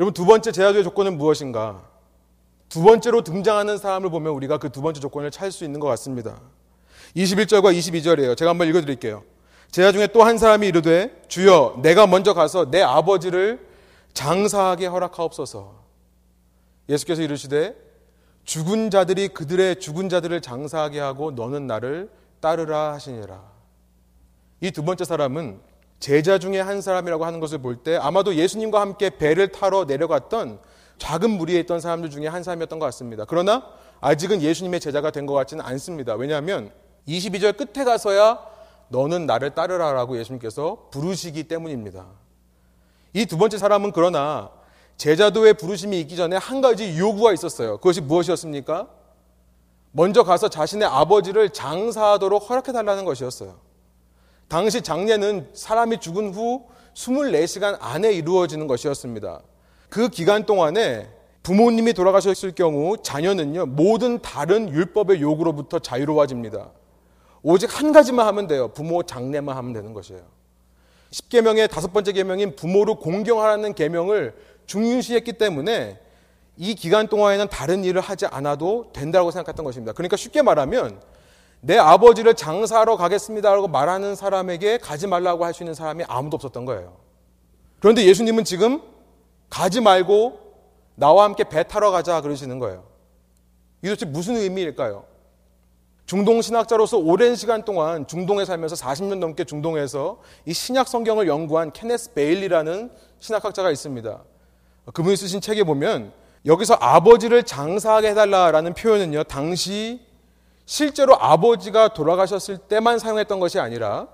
여러분 0.00 0.12
두 0.12 0.26
번째 0.26 0.50
제자도의 0.50 0.82
조건은 0.82 1.16
무엇인가? 1.16 1.88
두 2.68 2.82
번째로 2.82 3.22
등장하는 3.22 3.78
사람을 3.78 4.10
보면 4.10 4.32
우리가 4.32 4.58
그 4.58 4.68
두 4.68 4.82
번째 4.82 4.98
조건을 4.98 5.30
찾을 5.30 5.52
수 5.52 5.64
있는 5.64 5.78
것 5.78 5.86
같습니다. 5.86 6.40
21절과 7.14 7.72
22절이에요. 7.72 8.36
제가 8.36 8.50
한번 8.50 8.66
읽어 8.66 8.80
드릴게요. 8.80 9.22
제자 9.70 9.92
중에 9.92 10.08
또 10.08 10.24
한 10.24 10.36
사람이 10.36 10.66
이르되 10.66 11.22
주여 11.28 11.78
내가 11.82 12.08
먼저 12.08 12.34
가서 12.34 12.68
내 12.72 12.82
아버지를 12.82 13.64
장사하게 14.12 14.86
허락하옵소서. 14.86 15.72
예수께서 16.88 17.22
이르시되 17.22 17.76
죽은 18.44 18.90
자들이 18.90 19.28
그들의 19.28 19.78
죽은 19.78 20.08
자들을 20.08 20.40
장사하게 20.40 20.98
하고 20.98 21.30
너는 21.30 21.68
나를 21.68 22.10
따르라 22.42 22.92
하시니라. 22.92 23.40
이 24.60 24.70
두 24.70 24.84
번째 24.84 25.04
사람은 25.04 25.60
제자 25.98 26.38
중에 26.38 26.60
한 26.60 26.80
사람이라고 26.82 27.24
하는 27.24 27.40
것을 27.40 27.58
볼 27.58 27.82
때 27.82 27.96
아마도 27.96 28.34
예수님과 28.34 28.80
함께 28.80 29.08
배를 29.10 29.48
타러 29.52 29.84
내려갔던 29.84 30.58
작은 30.98 31.30
무리에 31.30 31.60
있던 31.60 31.80
사람들 31.80 32.10
중에 32.10 32.26
한 32.26 32.42
사람이었던 32.42 32.78
것 32.78 32.84
같습니다. 32.86 33.24
그러나 33.26 33.64
아직은 34.00 34.42
예수님의 34.42 34.80
제자가 34.80 35.10
된 35.10 35.26
것 35.26 35.34
같지는 35.34 35.64
않습니다. 35.64 36.14
왜냐하면 36.14 36.70
22절 37.08 37.56
끝에 37.56 37.84
가서야 37.84 38.38
너는 38.88 39.26
나를 39.26 39.54
따르라라고 39.54 40.18
예수님께서 40.18 40.88
부르시기 40.90 41.44
때문입니다. 41.44 42.06
이 43.14 43.26
두 43.26 43.38
번째 43.38 43.58
사람은 43.58 43.92
그러나 43.92 44.50
제자도의 44.96 45.54
부르심이 45.54 45.98
있기 46.00 46.16
전에 46.16 46.36
한 46.36 46.60
가지 46.60 46.98
요구가 46.98 47.32
있었어요. 47.32 47.78
그것이 47.78 48.00
무엇이었습니까? 48.00 48.88
먼저 49.92 50.24
가서 50.24 50.48
자신의 50.48 50.88
아버지를 50.88 51.50
장사하도록 51.50 52.48
허락해 52.48 52.72
달라는 52.72 53.04
것이었어요. 53.04 53.58
당시 54.48 54.82
장례는 54.82 55.50
사람이 55.54 56.00
죽은 56.00 56.34
후 56.34 56.66
24시간 56.94 57.76
안에 57.80 58.12
이루어지는 58.12 58.66
것이었습니다. 58.66 59.40
그 59.88 60.08
기간 60.08 60.44
동안에 60.44 61.08
부모님이 61.42 61.92
돌아가셨을 61.92 62.52
경우 62.52 62.96
자녀는요, 63.02 63.66
모든 63.66 64.20
다른 64.20 64.68
율법의 64.68 65.20
요구로부터 65.20 65.78
자유로워집니다. 65.78 66.70
오직 67.42 67.78
한 67.78 67.92
가지만 67.92 68.26
하면 68.28 68.46
돼요. 68.46 68.68
부모 68.68 69.02
장례만 69.02 69.56
하면 69.56 69.72
되는 69.72 69.92
것이에요. 69.92 70.22
10계명의 71.10 71.70
다섯 71.70 71.92
번째 71.92 72.12
계명인 72.12 72.56
부모를 72.56 72.94
공경하라는 72.94 73.74
계명을 73.74 74.34
중요시했기 74.66 75.34
때문에 75.34 75.98
이 76.56 76.74
기간 76.74 77.08
동안에는 77.08 77.48
다른 77.48 77.84
일을 77.84 78.00
하지 78.00 78.26
않아도 78.26 78.90
된다고 78.92 79.30
생각했던 79.30 79.64
것입니다. 79.64 79.92
그러니까 79.92 80.16
쉽게 80.16 80.42
말하면 80.42 81.00
내 81.60 81.78
아버지를 81.78 82.34
장사하러 82.34 82.96
가겠습니다라고 82.96 83.68
말하는 83.68 84.14
사람에게 84.14 84.78
가지 84.78 85.06
말라고 85.06 85.44
할 85.44 85.54
수 85.54 85.62
있는 85.62 85.74
사람이 85.74 86.04
아무도 86.08 86.34
없었던 86.36 86.64
거예요. 86.64 86.96
그런데 87.80 88.04
예수님은 88.04 88.44
지금 88.44 88.82
가지 89.48 89.80
말고 89.80 90.40
나와 90.94 91.24
함께 91.24 91.44
배 91.44 91.62
타러 91.62 91.90
가자 91.90 92.20
그러시는 92.20 92.58
거예요. 92.58 92.84
이 93.82 93.88
도대체 93.88 94.06
무슨 94.06 94.36
의미일까요? 94.36 95.04
중동 96.06 96.42
신학자로서 96.42 96.98
오랜 96.98 97.36
시간 97.36 97.64
동안 97.64 98.06
중동에 98.06 98.44
살면서 98.44 98.74
40년 98.76 99.18
넘게 99.18 99.44
중동에서 99.44 100.18
이 100.44 100.52
신약 100.52 100.88
성경을 100.88 101.26
연구한 101.28 101.72
케네스 101.72 102.12
베일리라는 102.12 102.90
신학학자가 103.20 103.70
있습니다. 103.70 104.22
그분이 104.92 105.16
쓰신 105.16 105.40
책에 105.40 105.62
보면 105.64 106.12
여기서 106.44 106.74
아버지를 106.74 107.44
장사하게 107.44 108.10
해달라라는 108.10 108.74
표현은요, 108.74 109.24
당시 109.24 110.00
실제로 110.66 111.16
아버지가 111.20 111.88
돌아가셨을 111.88 112.58
때만 112.58 112.98
사용했던 112.98 113.40
것이 113.40 113.58
아니라 113.58 114.08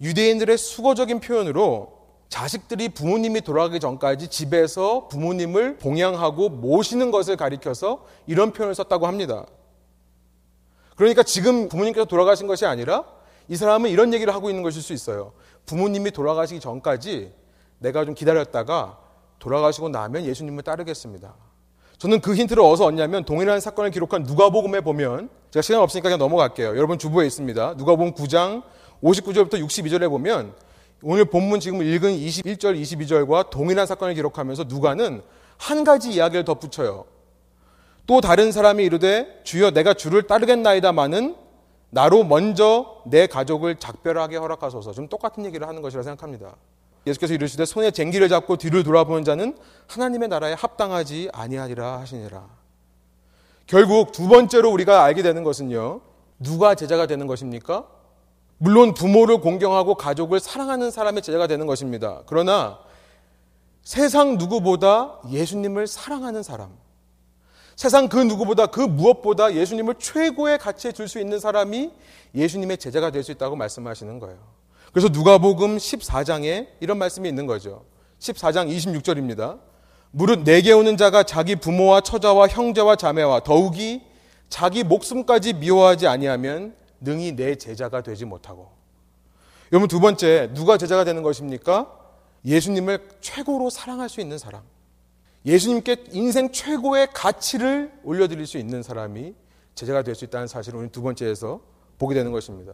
유대인들의 0.00 0.56
수고적인 0.58 1.20
표현으로 1.20 1.96
자식들이 2.28 2.88
부모님이 2.88 3.40
돌아가기 3.42 3.78
전까지 3.78 4.28
집에서 4.28 5.06
부모님을 5.08 5.78
봉양하고 5.78 6.48
모시는 6.48 7.10
것을 7.10 7.36
가리켜서 7.36 8.04
이런 8.26 8.52
표현을 8.52 8.74
썼다고 8.74 9.06
합니다. 9.06 9.46
그러니까 10.96 11.22
지금 11.22 11.68
부모님께서 11.68 12.06
돌아가신 12.06 12.46
것이 12.46 12.66
아니라 12.66 13.04
이 13.48 13.54
사람은 13.54 13.90
이런 13.90 14.12
얘기를 14.12 14.34
하고 14.34 14.50
있는 14.50 14.62
것일 14.62 14.82
수 14.82 14.92
있어요. 14.92 15.32
부모님이 15.66 16.10
돌아가시기 16.10 16.58
전까지 16.58 17.32
내가 17.78 18.04
좀 18.04 18.14
기다렸다가 18.14 18.98
돌아가시고 19.38 19.88
나면 19.88 20.24
예수님을 20.24 20.62
따르겠습니다. 20.62 21.34
저는 21.98 22.20
그 22.20 22.34
힌트를 22.34 22.62
어디서 22.62 22.84
얻냐면 22.84 23.24
동일한 23.24 23.60
사건을 23.60 23.90
기록한 23.90 24.24
누가복음에 24.24 24.80
보면 24.82 25.30
제가 25.50 25.62
시간 25.62 25.80
없으니까 25.80 26.08
그냥 26.08 26.18
넘어갈게요. 26.18 26.68
여러분 26.68 26.98
주부에 26.98 27.26
있습니다. 27.26 27.74
누가복음 27.78 28.12
9장 28.12 28.62
59절부터 29.02 29.54
62절에 29.64 30.08
보면 30.10 30.54
오늘 31.02 31.24
본문 31.24 31.60
지금 31.60 31.82
읽은 31.82 32.10
21절 32.10 32.80
22절과 32.80 33.50
동일한 33.50 33.86
사건을 33.86 34.14
기록하면서 34.14 34.64
누가는 34.64 35.22
한 35.58 35.84
가지 35.84 36.12
이야기를 36.12 36.44
덧붙여요. 36.44 37.04
또 38.06 38.20
다른 38.20 38.52
사람이 38.52 38.84
이르되 38.84 39.40
주여 39.44 39.72
내가 39.72 39.94
주를 39.94 40.22
따르겠나이다마는 40.26 41.36
나로 41.90 42.24
먼저 42.24 43.02
내 43.06 43.26
가족을 43.26 43.76
작별하게 43.76 44.36
허락하소서. 44.36 44.92
좀 44.92 45.08
똑같은 45.08 45.44
얘기를 45.44 45.66
하는 45.66 45.82
것이라 45.82 46.02
생각합니다. 46.02 46.56
예수께서 47.06 47.34
이르시되 47.34 47.64
손에 47.64 47.90
쟁기를 47.90 48.28
잡고 48.28 48.56
뒤를 48.56 48.82
돌아보는 48.82 49.24
자는 49.24 49.56
하나님의 49.86 50.28
나라에 50.28 50.54
합당하지 50.54 51.30
아니하리라 51.32 52.00
하시니라. 52.00 52.48
결국 53.66 54.12
두 54.12 54.28
번째로 54.28 54.70
우리가 54.70 55.04
알게 55.04 55.22
되는 55.22 55.44
것은요. 55.44 56.00
누가 56.38 56.74
제자가 56.74 57.06
되는 57.06 57.26
것입니까? 57.26 57.86
물론 58.58 58.94
부모를 58.94 59.40
공경하고 59.40 59.94
가족을 59.94 60.40
사랑하는 60.40 60.90
사람의 60.90 61.22
제자가 61.22 61.46
되는 61.46 61.66
것입니다. 61.66 62.22
그러나 62.26 62.78
세상 63.82 64.36
누구보다 64.38 65.20
예수님을 65.30 65.86
사랑하는 65.86 66.42
사람, 66.42 66.70
세상 67.76 68.08
그 68.08 68.16
누구보다 68.18 68.66
그 68.66 68.80
무엇보다 68.80 69.54
예수님을 69.54 69.96
최고의 69.98 70.58
가치에 70.58 70.92
줄 70.92 71.06
수 71.06 71.20
있는 71.20 71.38
사람이 71.38 71.92
예수님의 72.34 72.78
제자가 72.78 73.10
될 73.10 73.22
수 73.22 73.30
있다고 73.32 73.54
말씀하시는 73.56 74.18
거예요. 74.18 74.38
그래서 74.92 75.08
누가복음 75.08 75.76
14장에 75.76 76.68
이런 76.80 76.98
말씀이 76.98 77.28
있는 77.28 77.46
거죠. 77.46 77.84
14장 78.18 78.68
26절입니다. 78.70 79.60
무릇 80.10 80.44
내게 80.44 80.72
오는 80.72 80.96
자가 80.96 81.22
자기 81.22 81.56
부모와 81.56 82.00
처자와 82.00 82.48
형제와 82.48 82.96
자매와 82.96 83.40
더욱이 83.40 84.02
자기 84.48 84.84
목숨까지 84.84 85.54
미워하지 85.54 86.06
아니하면 86.06 86.74
능히 87.00 87.32
내 87.36 87.56
제자가 87.56 88.02
되지 88.02 88.24
못하고. 88.24 88.70
여러분 89.72 89.88
두 89.88 90.00
번째 90.00 90.50
누가 90.54 90.78
제자가 90.78 91.04
되는 91.04 91.22
것입니까? 91.22 91.92
예수님을 92.44 93.06
최고로 93.20 93.68
사랑할 93.70 94.08
수 94.08 94.20
있는 94.20 94.38
사람. 94.38 94.62
예수님께 95.44 96.04
인생 96.12 96.50
최고의 96.50 97.08
가치를 97.12 97.92
올려드릴 98.04 98.46
수 98.46 98.58
있는 98.58 98.82
사람이 98.82 99.34
제자가 99.74 100.02
될 100.02 100.14
수 100.14 100.24
있다는 100.24 100.46
사실을 100.46 100.78
오늘 100.78 100.90
두 100.90 101.02
번째에서 101.02 101.60
보게 101.98 102.14
되는 102.14 102.32
것입니다. 102.32 102.72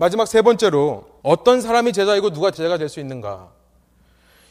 마지막 0.00 0.26
세 0.28 0.42
번째로 0.42 1.06
어떤 1.24 1.60
사람이 1.60 1.92
제자이고 1.92 2.30
누가 2.30 2.52
제자가 2.52 2.78
될 2.78 2.88
수 2.88 3.00
있는가? 3.00 3.50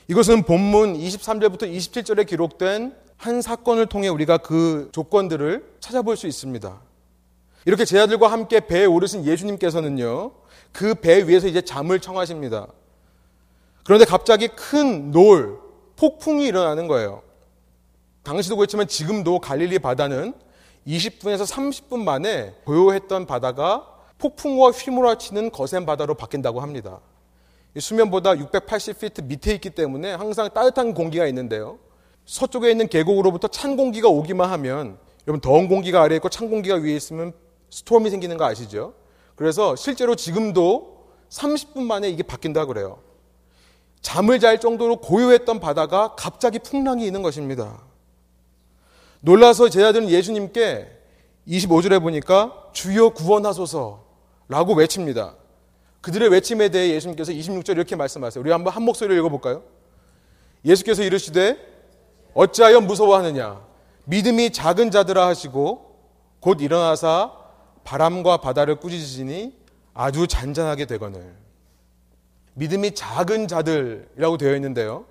이것은 0.10 0.44
본문 0.44 0.98
23절부터 0.98 1.74
27절에 1.74 2.28
기록된 2.28 2.94
한 3.16 3.42
사건을 3.42 3.86
통해 3.86 4.10
우리가 4.10 4.40
그 4.40 4.90
조건들을 4.92 5.66
찾아볼 5.80 6.18
수 6.18 6.28
있습니다. 6.28 6.82
이렇게 7.64 7.86
제자들과 7.86 8.30
함께 8.30 8.60
배에 8.60 8.84
오르신 8.84 9.24
예수님께서는요, 9.24 10.32
그 10.74 10.96
배 10.96 11.26
위에서 11.26 11.48
이제 11.48 11.62
잠을 11.62 12.02
청하십니다. 12.02 12.68
그런데 13.86 14.04
갑자기 14.04 14.50
큰 14.50 15.12
놀, 15.12 15.62
폭풍이 15.96 16.46
일어나는 16.46 16.88
거예요. 16.90 17.22
당시도 18.24 18.58
그렇지만 18.58 18.90
지금도 18.90 19.40
갈릴리 19.40 19.80
바다는 19.80 20.34
20분에서 20.86 21.50
30분 21.50 22.04
만에 22.04 22.54
고요했던 22.66 23.26
바다가 23.26 23.97
폭풍과 24.18 24.72
휘몰아치는 24.72 25.52
거센 25.52 25.86
바다로 25.86 26.16
바뀐다고 26.16 26.60
합니다. 26.62 27.00
수면보다 27.78 28.34
680피트 28.34 29.26
밑에 29.26 29.54
있기 29.54 29.70
때문에 29.72 30.14
항상 30.14 30.50
따뜻한 30.54 30.94
공기가 30.94 31.28
있는데요. 31.28 31.78
서쪽에 32.26 32.72
있는 32.72 32.88
계곡으로부터 32.88 33.48
찬 33.48 33.78
공기가 33.78 34.10
오기만 34.10 34.50
하면 34.52 34.98
여러분 35.28 35.40
더운 35.42 35.68
공기가 35.68 36.02
아래에 36.02 36.18
있고 36.18 36.30
찬 36.30 36.50
공기가 36.50 36.76
위에 36.76 36.96
있으면 36.96 37.34
스톰이 37.70 38.10
생기는 38.10 38.38
거 38.38 38.46
아시죠? 38.46 38.94
그래서 39.36 39.76
실제로 39.76 40.16
지금도 40.16 41.06
30분 41.30 41.82
만에 41.82 42.10
이게 42.10 42.24
바뀐다 42.24 42.66
그래요. 42.66 43.00
잠을 44.02 44.40
잘 44.40 44.60
정도로 44.60 44.98
고요했던 44.98 45.60
바다가 45.60 46.16
갑자기 46.16 46.60
풍랑이 46.60 47.06
있는 47.06 47.22
것입니다. 47.22 47.82
놀라서 49.22 49.70
제자들은 49.70 50.10
예수님께 50.10 50.88
25절에 51.48 52.02
보니까 52.02 52.70
주여 52.74 53.10
구원하소서 53.10 54.07
라고 54.48 54.74
외칩니다. 54.74 55.36
그들의 56.02 56.30
외침에 56.30 56.70
대해 56.70 56.94
예수님께서 56.94 57.32
26절 57.32 57.72
이렇게 57.72 57.96
말씀하세요. 57.96 58.42
우리 58.42 58.52
한번 58.52 58.74
한 58.74 58.84
목소리로 58.84 59.20
읽어볼까요? 59.20 59.64
예수께서 60.64 61.04
이르시되 61.04 61.58
어찌하여 62.34 62.82
무서워하느냐 62.82 63.62
믿음이 64.06 64.52
작은 64.52 64.92
자들아 64.92 65.28
하시고 65.28 65.98
곧 66.40 66.62
일어나사 66.62 67.34
바람과 67.84 68.38
바다를 68.38 68.76
꾸짖으시니 68.76 69.54
아주 69.94 70.28
잔잔하게 70.28 70.86
되거늘 70.86 71.36
믿음이 72.54 72.96
작은 72.96 73.48
자들이라고 73.48 74.38
되어 74.38 74.56
있는데요. 74.56 75.06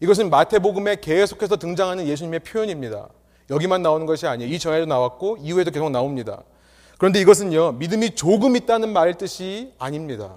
이것은 0.00 0.30
마태복음에 0.30 0.96
계속해서 0.96 1.56
등장하는 1.56 2.06
예수님의 2.06 2.40
표현입니다. 2.40 3.08
여기만 3.50 3.82
나오는 3.82 4.06
것이 4.06 4.26
아니에요. 4.26 4.52
이 4.52 4.58
전에도 4.58 4.86
나왔고 4.86 5.38
이후에도 5.40 5.70
계속 5.70 5.90
나옵니다. 5.90 6.42
그런데 6.98 7.20
이것은요, 7.20 7.72
믿음이 7.72 8.14
조금 8.14 8.56
있다는 8.56 8.92
말 8.92 9.14
뜻이 9.14 9.72
아닙니다. 9.78 10.36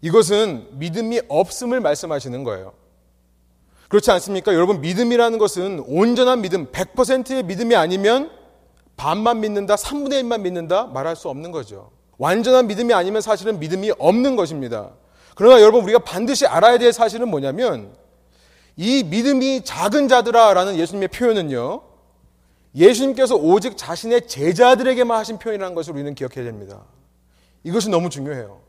이것은 0.00 0.78
믿음이 0.78 1.22
없음을 1.28 1.80
말씀하시는 1.80 2.44
거예요. 2.44 2.72
그렇지 3.88 4.10
않습니까? 4.10 4.54
여러분, 4.54 4.80
믿음이라는 4.80 5.38
것은 5.38 5.84
온전한 5.86 6.40
믿음, 6.40 6.66
100%의 6.72 7.42
믿음이 7.44 7.74
아니면 7.76 8.30
반만 8.96 9.40
믿는다, 9.40 9.76
3분의 9.76 10.22
1만 10.22 10.40
믿는다 10.40 10.86
말할 10.86 11.14
수 11.14 11.28
없는 11.28 11.52
거죠. 11.52 11.90
완전한 12.18 12.66
믿음이 12.66 12.94
아니면 12.94 13.20
사실은 13.20 13.60
믿음이 13.60 13.92
없는 13.98 14.36
것입니다. 14.36 14.92
그러나 15.34 15.60
여러분, 15.60 15.82
우리가 15.84 15.98
반드시 16.00 16.46
알아야 16.46 16.78
될 16.78 16.92
사실은 16.92 17.28
뭐냐면 17.28 17.94
이 18.76 19.04
믿음이 19.04 19.64
작은 19.64 20.08
자들아 20.08 20.54
라는 20.54 20.76
예수님의 20.76 21.08
표현은요, 21.08 21.82
예수님께서 22.76 23.34
오직 23.36 23.76
자신의 23.76 24.28
제자들에게만 24.28 25.18
하신 25.18 25.38
표현이라는 25.38 25.74
것을 25.74 25.94
우리는 25.94 26.14
기억해야 26.14 26.44
됩니다. 26.44 26.84
이것이 27.64 27.88
너무 27.88 28.10
중요해요. 28.10 28.60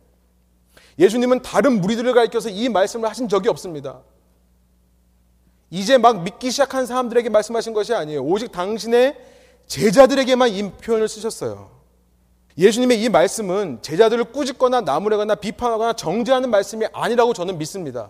예수님은 0.98 1.41
다른 1.41 1.82
무리들을 1.82 2.13
가리켜서 2.13 2.50
이 2.50 2.70
말씀을 2.70 3.10
하신 3.10 3.28
적이 3.28 3.50
없습니다. 3.50 4.02
이제 5.70 5.98
막 5.98 6.24
믿기 6.24 6.50
시작한 6.50 6.86
사람들에게 6.86 7.30
말씀하신 7.30 7.74
것이 7.74 7.93
아니에요. 7.93 8.22
오직 8.22 8.52
당신의 8.52 9.17
제자들에게만 9.67 10.50
이 10.50 10.72
표현을 10.72 11.10
쓰셨어요. 11.10 11.70
예수님의 12.58 13.04
이 13.04 13.10
말씀은 13.10 13.80
제자들을 13.82 14.24
꾸짖거나 14.32 14.82
나무래거나 14.82 15.36
비판하거나 15.36 15.93
정죄하는 15.93 16.50
말씀이 16.50 16.88
아니라고 16.93 17.34
저는 17.34 17.58
믿습니다. 17.58 18.10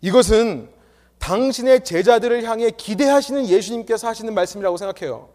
이것은 0.00 0.70
당신의 1.18 1.84
제자들을 1.84 2.44
향해 2.44 2.70
기대하시는 2.70 3.46
예수님께서 3.48 4.08
하시는 4.08 4.32
말씀이라고 4.34 4.76
생각해요. 4.76 5.28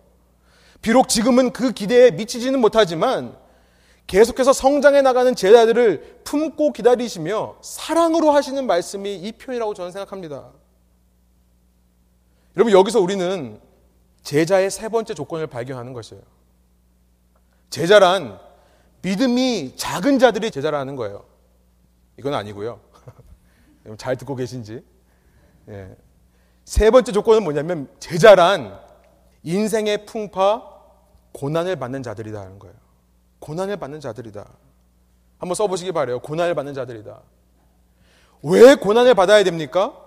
비록 0.81 1.09
지금은 1.09 1.51
그 1.51 1.71
기대에 1.71 2.11
미치지는 2.11 2.59
못하지만 2.59 3.35
계속해서 4.07 4.51
성장해 4.51 5.01
나가는 5.01 5.33
제자들을 5.35 6.21
품고 6.23 6.73
기다리시며 6.73 7.57
사랑으로 7.61 8.31
하시는 8.31 8.65
말씀이 8.65 9.15
이 9.15 9.31
표현이라고 9.31 9.73
저는 9.73 9.91
생각합니다. 9.91 10.51
여러분, 12.57 12.73
여기서 12.73 12.99
우리는 12.99 13.59
제자의 14.23 14.69
세 14.69 14.89
번째 14.89 15.13
조건을 15.13 15.47
발견하는 15.47 15.93
것이에요. 15.93 16.21
제자란 17.69 18.39
믿음이 19.01 19.75
작은 19.77 20.19
자들이 20.19 20.51
제자라는 20.51 20.95
거예요. 20.95 21.25
이건 22.19 22.33
아니고요. 22.33 22.81
잘 23.97 24.17
듣고 24.17 24.35
계신지. 24.35 24.83
예. 25.69 25.95
세 26.65 26.89
번째 26.89 27.11
조건은 27.11 27.43
뭐냐면 27.43 27.87
제자란 27.99 28.79
인생의 29.43 30.05
풍파 30.05 30.63
고난을 31.33 31.77
받는 31.77 32.03
자들이다 32.03 32.39
하는 32.39 32.59
거예요. 32.59 32.75
고난을 33.39 33.77
받는 33.77 33.99
자들이다. 33.99 34.45
한번 35.39 35.55
써보시기 35.55 35.91
바래요. 35.91 36.19
고난을 36.19 36.53
받는 36.53 36.73
자들이다. 36.73 37.21
왜 38.43 38.75
고난을 38.75 39.13
받아야 39.15 39.43
됩니까? 39.43 39.97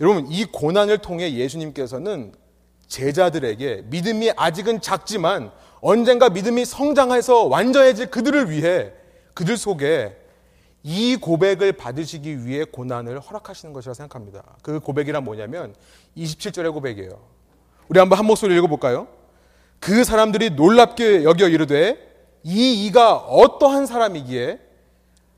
여러분 0.00 0.26
이 0.30 0.44
고난을 0.44 0.98
통해 0.98 1.32
예수님께서는 1.34 2.32
제자들에게 2.88 3.84
믿음이 3.86 4.32
아직은 4.36 4.80
작지만 4.80 5.52
언젠가 5.80 6.28
믿음이 6.28 6.64
성장해서 6.64 7.44
완전해질 7.44 8.10
그들을 8.10 8.50
위해 8.50 8.92
그들 9.34 9.56
속에 9.56 10.16
이 10.84 11.16
고백을 11.16 11.72
받으시기 11.72 12.44
위해 12.44 12.64
고난을 12.64 13.20
허락하시는 13.20 13.72
것이라 13.72 13.94
생각합니다. 13.94 14.42
그 14.62 14.80
고백이란 14.80 15.22
뭐냐면 15.22 15.74
27절의 16.16 16.72
고백이에요. 16.72 17.20
우리 17.88 17.98
한번 17.98 18.18
한 18.18 18.26
목소리 18.26 18.56
읽어볼까요? 18.56 19.06
그 19.78 20.04
사람들이 20.04 20.50
놀랍게 20.50 21.24
여겨 21.24 21.48
이르되 21.48 22.10
이 22.42 22.86
이가 22.86 23.16
어떠한 23.16 23.86
사람이기에 23.86 24.60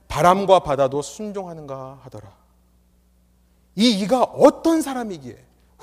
바람과 0.08 0.60
바다도 0.60 1.02
순종하는가 1.02 2.00
하더라. 2.02 2.32
이 3.76 3.90
이가 4.00 4.22
어떤 4.22 4.80
사람이기에 4.80 5.36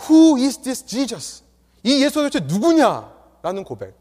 Who 0.10 0.38
is 0.38 0.60
this 0.60 0.86
Jesus? 0.86 1.44
이 1.84 2.04
예수 2.04 2.16
도대체 2.16 2.40
누구냐? 2.40 3.12
라는 3.42 3.64
고백. 3.64 3.96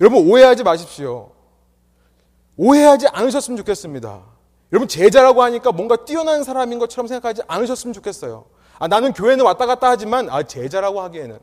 여러분 0.00 0.28
오해하지 0.30 0.62
마십시오. 0.62 1.32
오해하지 2.56 3.08
않으셨으면 3.08 3.58
좋겠습니다. 3.58 4.22
여러분 4.72 4.88
제자라고 4.88 5.42
하니까 5.42 5.72
뭔가 5.72 5.96
뛰어난 6.04 6.44
사람인 6.44 6.78
것처럼 6.78 7.06
생각하지 7.08 7.42
않으셨으면 7.48 7.92
좋겠어요. 7.92 8.44
아, 8.78 8.88
나는 8.88 9.12
교회는 9.12 9.44
왔다 9.44 9.66
갔다 9.66 9.90
하지만 9.90 10.30
아, 10.30 10.42
제자라고 10.42 11.00
하기에는 11.02 11.38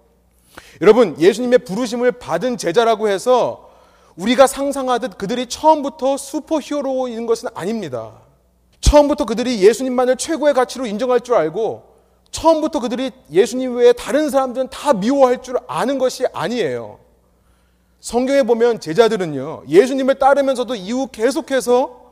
여러분 0.81 1.15
예수님의 1.19 1.59
부르심을 1.59 2.13
받은 2.13 2.57
제자라고 2.57 3.09
해서 3.09 3.69
우리가 4.15 4.47
상상하듯 4.47 5.17
그들이 5.17 5.47
처음부터 5.47 6.17
슈퍼 6.17 6.59
히어로인 6.59 7.25
것은 7.27 7.49
아닙니다. 7.53 8.13
처음부터 8.81 9.25
그들이 9.25 9.61
예수님만을 9.61 10.17
최고의 10.17 10.53
가치로 10.53 10.85
인정할 10.85 11.21
줄 11.21 11.35
알고 11.35 11.83
처음부터 12.31 12.79
그들이 12.79 13.11
예수님 13.31 13.75
외에 13.75 13.93
다른 13.93 14.29
사람들은 14.29 14.69
다 14.69 14.93
미워할 14.93 15.41
줄 15.41 15.57
아는 15.67 15.97
것이 15.97 16.25
아니에요. 16.33 16.99
성경에 17.99 18.43
보면 18.43 18.79
제자들은요, 18.79 19.63
예수님을 19.67 20.15
따르면서도 20.15 20.75
이후 20.75 21.07
계속해서 21.11 22.06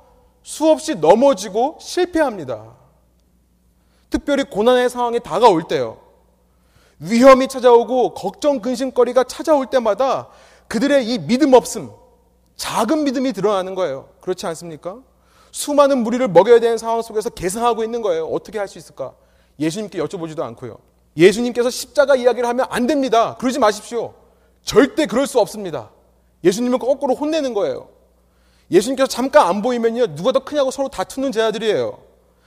수없이 0.45 0.93
넘어지고 0.93 1.79
실패합니다. 1.81 2.75
특별히 4.11 4.43
고난의 4.43 4.91
상황이 4.91 5.19
다가올 5.19 5.63
때요. 5.67 5.97
위험이 6.99 7.47
찾아오고 7.47 8.13
걱정, 8.13 8.61
근심거리가 8.61 9.23
찾아올 9.23 9.65
때마다 9.65 10.29
그들의 10.67 11.07
이 11.07 11.17
믿음 11.17 11.53
없음, 11.55 11.89
작은 12.57 13.05
믿음이 13.05 13.33
드러나는 13.33 13.73
거예요. 13.73 14.09
그렇지 14.21 14.45
않습니까? 14.45 14.99
수많은 15.51 16.03
무리를 16.03 16.27
먹여야 16.27 16.59
되는 16.59 16.77
상황 16.77 17.01
속에서 17.01 17.31
계상하고 17.31 17.83
있는 17.83 18.03
거예요. 18.03 18.27
어떻게 18.27 18.59
할 18.59 18.67
수 18.67 18.77
있을까? 18.77 19.15
예수님께 19.59 19.97
여쭤보지도 19.97 20.41
않고요. 20.41 20.77
예수님께서 21.17 21.71
십자가 21.71 22.15
이야기를 22.15 22.47
하면 22.47 22.67
안 22.69 22.85
됩니다. 22.85 23.35
그러지 23.39 23.57
마십시오. 23.57 24.13
절대 24.61 25.07
그럴 25.07 25.25
수 25.25 25.39
없습니다. 25.39 25.89
예수님은 26.43 26.77
거꾸로 26.77 27.15
혼내는 27.15 27.55
거예요. 27.55 27.94
예수님께서 28.71 29.07
잠깐 29.07 29.47
안 29.47 29.61
보이면요. 29.61 30.15
누가 30.15 30.31
더 30.31 30.43
크냐고 30.43 30.71
서로 30.71 30.89
다투는 30.89 31.31
제자들이에요. 31.31 31.97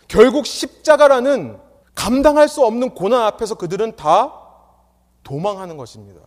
결국 0.08 0.46
십자가라는 0.46 1.58
감당할 1.94 2.48
수 2.48 2.64
없는 2.64 2.94
고난 2.94 3.22
앞에서 3.22 3.54
그들은 3.56 3.96
다 3.96 4.32
도망하는 5.22 5.76
것입니다. 5.76 6.20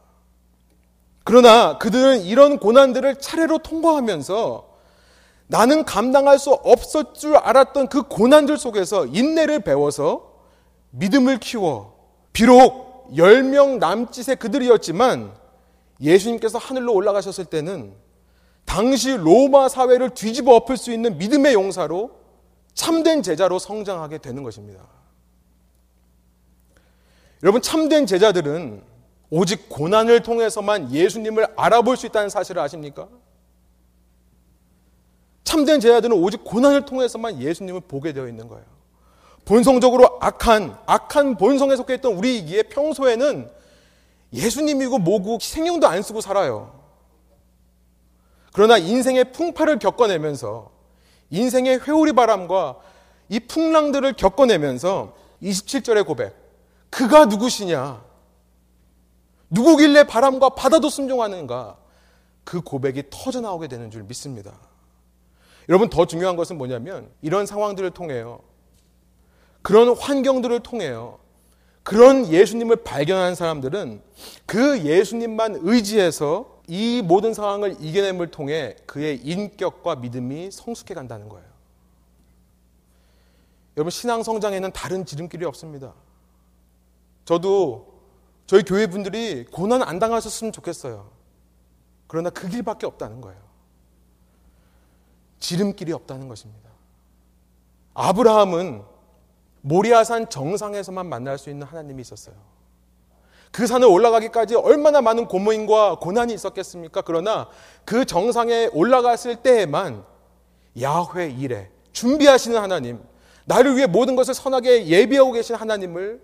그러나 1.24 1.78
그들은 1.78 2.22
이런 2.22 2.58
고난들을 2.60 3.20
차례로 3.20 3.60
통과하면서 3.60 4.70
나는 5.48 5.84
감당할 5.84 6.40
수 6.40 6.52
없을 6.52 7.04
줄 7.14 7.36
알았던 7.36 7.90
그 7.90 8.04
고난들 8.04 8.58
속에서 8.58 9.06
인내를 9.06 9.62
배워서 9.62 10.32
믿음을 10.92 11.40
키워 11.40 11.96
비록 12.34 13.12
10명 13.14 13.78
남짓의 13.78 14.38
그들이었지만 14.38 15.34
예수님께서 16.00 16.58
하늘로 16.58 16.94
올라가셨을 16.94 17.46
때는 17.46 17.94
당시 18.72 19.18
로마 19.18 19.68
사회를 19.68 20.12
뒤집어 20.12 20.56
엎을 20.56 20.78
수 20.78 20.94
있는 20.94 21.18
믿음의 21.18 21.54
용사로 21.54 22.12
참된 22.74 23.22
제자로 23.22 23.60
성장하게 23.60 24.20
되는 24.20 24.44
것입니다. 24.44 24.88
여러분, 27.44 27.62
참된 27.62 28.06
제자들은 28.06 28.82
오직 29.30 29.68
고난을 29.68 30.24
통해서만 30.24 30.90
예수님을 30.94 31.48
알아볼 31.58 31.98
수 31.98 32.06
있다는 32.06 32.30
사실을 32.30 32.62
아십니까? 32.62 33.10
참된 35.44 35.82
제자들은 35.82 36.16
오직 36.16 36.46
고난을 36.46 36.86
통해서만 36.86 37.42
예수님을 37.42 37.82
보게 37.90 38.14
되어 38.14 38.30
있는 38.30 38.48
거예요. 38.48 38.64
본성적으로 39.44 40.18
악한, 40.22 40.78
악한 40.86 41.36
본성에 41.36 41.76
속해 41.76 41.96
있던 41.96 42.14
우리이기에 42.14 42.64
평소에는 42.64 43.52
예수님이고 44.32 45.00
뭐고 45.00 45.40
생용도 45.42 45.90
안 45.90 46.02
쓰고 46.02 46.22
살아요. 46.22 46.81
그러나 48.52 48.78
인생의 48.78 49.32
풍파를 49.32 49.80
겪어내면서 49.80 50.72
인생의 51.30 51.82
회오리 51.88 52.14
바람과 52.14 52.78
이 53.30 53.40
풍랑들을 53.40 54.14
겪어내면서 54.14 55.16
27절의 55.42 56.06
고백. 56.06 56.36
그가 56.90 57.26
누구시냐? 57.26 58.04
누구길래 59.50 60.04
바람과 60.04 60.50
바다도 60.50 60.90
순종하는가? 60.90 61.78
그 62.44 62.62
고백이 62.62 63.04
터져 63.10 63.42
나오게 63.42 63.68
되는 63.68 63.90
줄 63.92 64.04
믿습니다. 64.04 64.54
여러분 65.70 65.90
더 65.90 66.06
중요한 66.06 66.36
것은 66.36 66.58
뭐냐면 66.58 67.10
이런 67.22 67.46
상황들을 67.46 67.92
통해요. 67.92 68.40
그런 69.62 69.96
환경들을 69.96 70.60
통해요. 70.62 71.20
그런 71.84 72.28
예수님을 72.28 72.78
발견한 72.78 73.36
사람들은 73.36 74.02
그 74.46 74.82
예수님만 74.82 75.60
의지해서 75.62 76.51
이 76.68 77.02
모든 77.02 77.34
상황을 77.34 77.78
이겨냄을 77.80 78.32
통해 78.32 78.76
그의 78.86 79.18
인격과 79.18 79.96
믿음이 79.98 80.52
성숙해 80.52 80.94
간다는 80.94 81.30
거예요. 81.30 81.50
여러분, 83.78 83.90
신앙 83.90 84.24
성장에는 84.24 84.72
다른 84.72 85.06
지름길이 85.06 85.46
없습니다. 85.46 85.94
저도 87.26 87.92
저희 88.46 88.64
교회 88.64 88.88
분들이 88.88 89.46
고난 89.46 89.82
안 89.82 90.00
당하셨으면 90.00 90.52
좋겠어요. 90.52 91.10
그러나 92.08 92.30
그 92.30 92.50
길밖에 92.50 92.86
없다는 92.86 93.22
거예요. 93.22 93.40
지름길이 95.40 95.94
없다는 95.94 96.28
것입니다. 96.28 96.70
아브라함은 97.94 98.84
모리아산 99.62 100.30
정상에서만 100.30 101.08
만날 101.08 101.38
수 101.38 101.50
있는 101.50 101.66
하나님이 101.66 102.02
있었어요. 102.02 102.36
그 103.52 103.68
산을 103.68 103.88
올라가기까지 103.88 104.56
얼마나 104.56 105.02
많은 105.02 105.28
고민과 105.28 105.96
고난이 105.96 106.34
있었겠습니까? 106.34 107.02
그러나 107.02 107.50
그 107.84 108.06
정상에 108.06 108.70
올라갔을 108.74 109.38
때에만 109.38 110.06
야훼 110.82 111.32
일에 111.38 111.70
준비하시는 111.92 112.58
하나님, 112.58 113.02
나를 113.46 113.76
위해 113.76 113.88
모든 113.88 114.16
것을 114.16 114.34
선하게 114.34 114.88
예비하고 114.88 115.34
계신 115.34 115.56
하나님을 115.56 116.22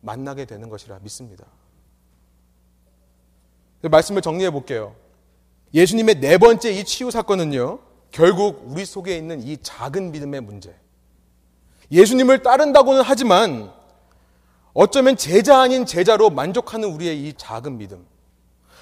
만나게 0.00 0.46
되는 0.46 0.68
것이라 0.68 0.98
믿습니다. 1.02 1.44
말씀을 3.82 4.22
정리해 4.22 4.50
볼게요. 4.50 4.94
예수님의 5.74 6.20
네 6.20 6.38
번째 6.38 6.72
이 6.72 6.84
치유 6.84 7.10
사건은요, 7.10 7.80
결국 8.10 8.64
우리 8.66 8.84
속에 8.84 9.16
있는 9.16 9.42
이 9.42 9.56
작은 9.58 10.12
믿음의 10.12 10.40
문제. 10.40 10.74
예수님을 11.90 12.42
따른다고는 12.42 13.02
하지만 13.04 13.72
어쩌면 14.74 15.16
제자 15.16 15.60
아닌 15.60 15.84
제자로 15.84 16.30
만족하는 16.30 16.88
우리의 16.88 17.26
이 17.26 17.34
작은 17.34 17.78
믿음. 17.78 18.06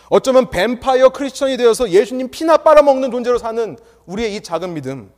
어쩌면 0.09 0.51
뱀파이어 0.51 1.11
크리스천이 1.11 1.57
되어서 1.57 1.91
예수님 1.91 2.31
피나 2.31 2.59
빨아먹는 2.59 3.11
존재로 3.11 3.39
사는 3.39 3.79
우리의 4.07 4.37
이 4.37 4.41
작은 4.41 4.75
믿음. 4.75 5.13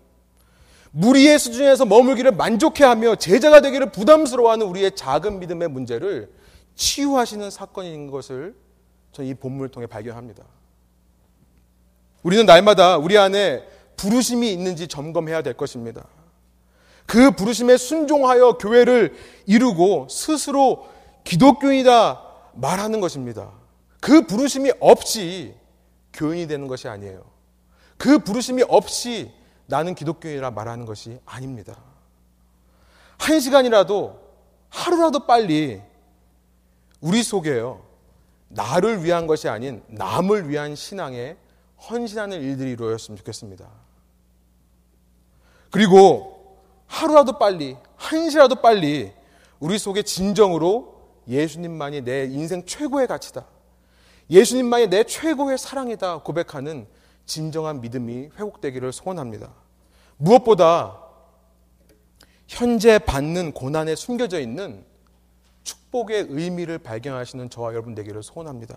무리의 0.93 1.39
수준에서 1.39 1.87
머물기를 1.87 2.33
만족해하며 2.33 3.17
제자가 3.17 3.61
되기를 3.63 3.93
부담스러워하는 3.93 4.67
우리의 4.67 4.95
작은 4.95 5.41
믿음의 5.41 5.69
문제를 5.69 6.31
치유하시는 6.75 7.51
사건인 7.51 8.11
것을 8.11 8.55
저는 9.13 9.31
이 9.31 9.35
본문을 9.35 9.71
통해 9.71 9.87
발견합니다. 9.87 10.45
우리는 12.23 12.45
날마다 12.45 12.99
우리 12.99 13.17
안에 13.19 13.67
부르심이 13.97 14.53
있는지 14.53 14.87
점검해야 14.87 15.43
될 15.43 15.55
것입니다. 15.55 16.05
그 17.13 17.31
부르심에 17.31 17.77
순종하여 17.77 18.57
교회를 18.57 19.15
이루고 19.45 20.07
스스로 20.09 20.89
기독교인이다 21.25 22.23
말하는 22.55 23.03
것입니다. 23.03 23.53
그 24.01 24.27
부르심이 24.27 24.73
없이 24.81 25.55
교인이 26.15 26.47
되는 26.47 26.67
것이 26.69 26.89
아니에요. 26.89 27.23
그 27.99 28.19
부르심이 28.21 28.63
없이 28.67 29.31
나는 29.67 29.95
기독교인이라 29.95 30.53
말하는 30.53 30.87
것이 30.87 31.19
아닙니다. 31.27 31.77
한 33.19 33.41
시간이라도 33.41 34.19
하루라도 34.71 35.27
빨리 35.27 35.83
우리 37.03 37.23
속에요. 37.23 37.85
나를 38.49 39.05
위한 39.05 39.27
것이 39.27 39.51
아닌 39.51 39.83
남을 39.89 40.49
위한 40.49 40.75
신앙에 40.75 41.37
헌신하는 41.91 42.41
일들이 42.41 42.71
이루어졌으면 42.71 43.19
좋겠습니다. 43.19 43.69
그리고 45.71 46.42
하루라도 46.93 47.39
빨리, 47.39 47.79
한시라도 47.97 48.57
빨리 48.57 49.13
우리 49.59 49.79
속에 49.79 50.03
진정으로 50.03 51.01
예수님만이 51.27 52.03
내 52.03 52.27
인생 52.27 52.67
최고의 52.67 53.07
가치다. 53.07 53.47
예수님만이 54.29 54.89
내 54.89 55.03
최고의 55.03 55.57
사랑이다 55.57 56.19
고백하는 56.19 56.87
진정한 57.25 57.81
믿음이 57.81 58.29
회복되기를 58.39 58.93
소원합니다. 58.93 59.55
무엇보다 60.19 61.01
현재 62.47 62.99
받는 62.99 63.53
고난에 63.53 63.95
숨겨져 63.95 64.39
있는 64.39 64.85
축복의 65.63 66.27
의미를 66.29 66.79
발견하시는 66.79 67.49
저와 67.49 67.73
여러분 67.73 67.95
되기를 67.95 68.23
소원합니다. 68.23 68.77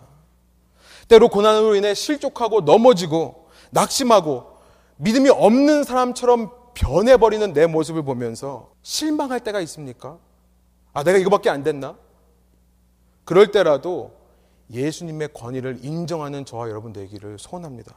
때로 1.09 1.28
고난으로 1.28 1.76
인해 1.76 1.93
실족하고 1.93 2.61
넘어지고 2.61 3.49
낙심하고 3.72 4.55
믿음이 4.97 5.30
없는 5.30 5.84
사람처럼 5.84 6.64
변해버리는 6.76 7.53
내 7.53 7.65
모습을 7.65 8.03
보면서 8.03 8.71
실망할 8.84 9.39
때가 9.39 9.59
있습니까? 9.61 10.19
아, 10.93 11.03
내가 11.03 11.17
이거밖에 11.17 11.49
안 11.49 11.63
됐나? 11.63 11.97
그럴 13.23 13.51
때라도 13.51 14.13
예수님의 14.71 15.30
권위를 15.34 15.80
인정하는 15.84 16.45
저와 16.45 16.69
여러분 16.69 16.93
되기를 16.93 17.39
소원합니다. 17.39 17.95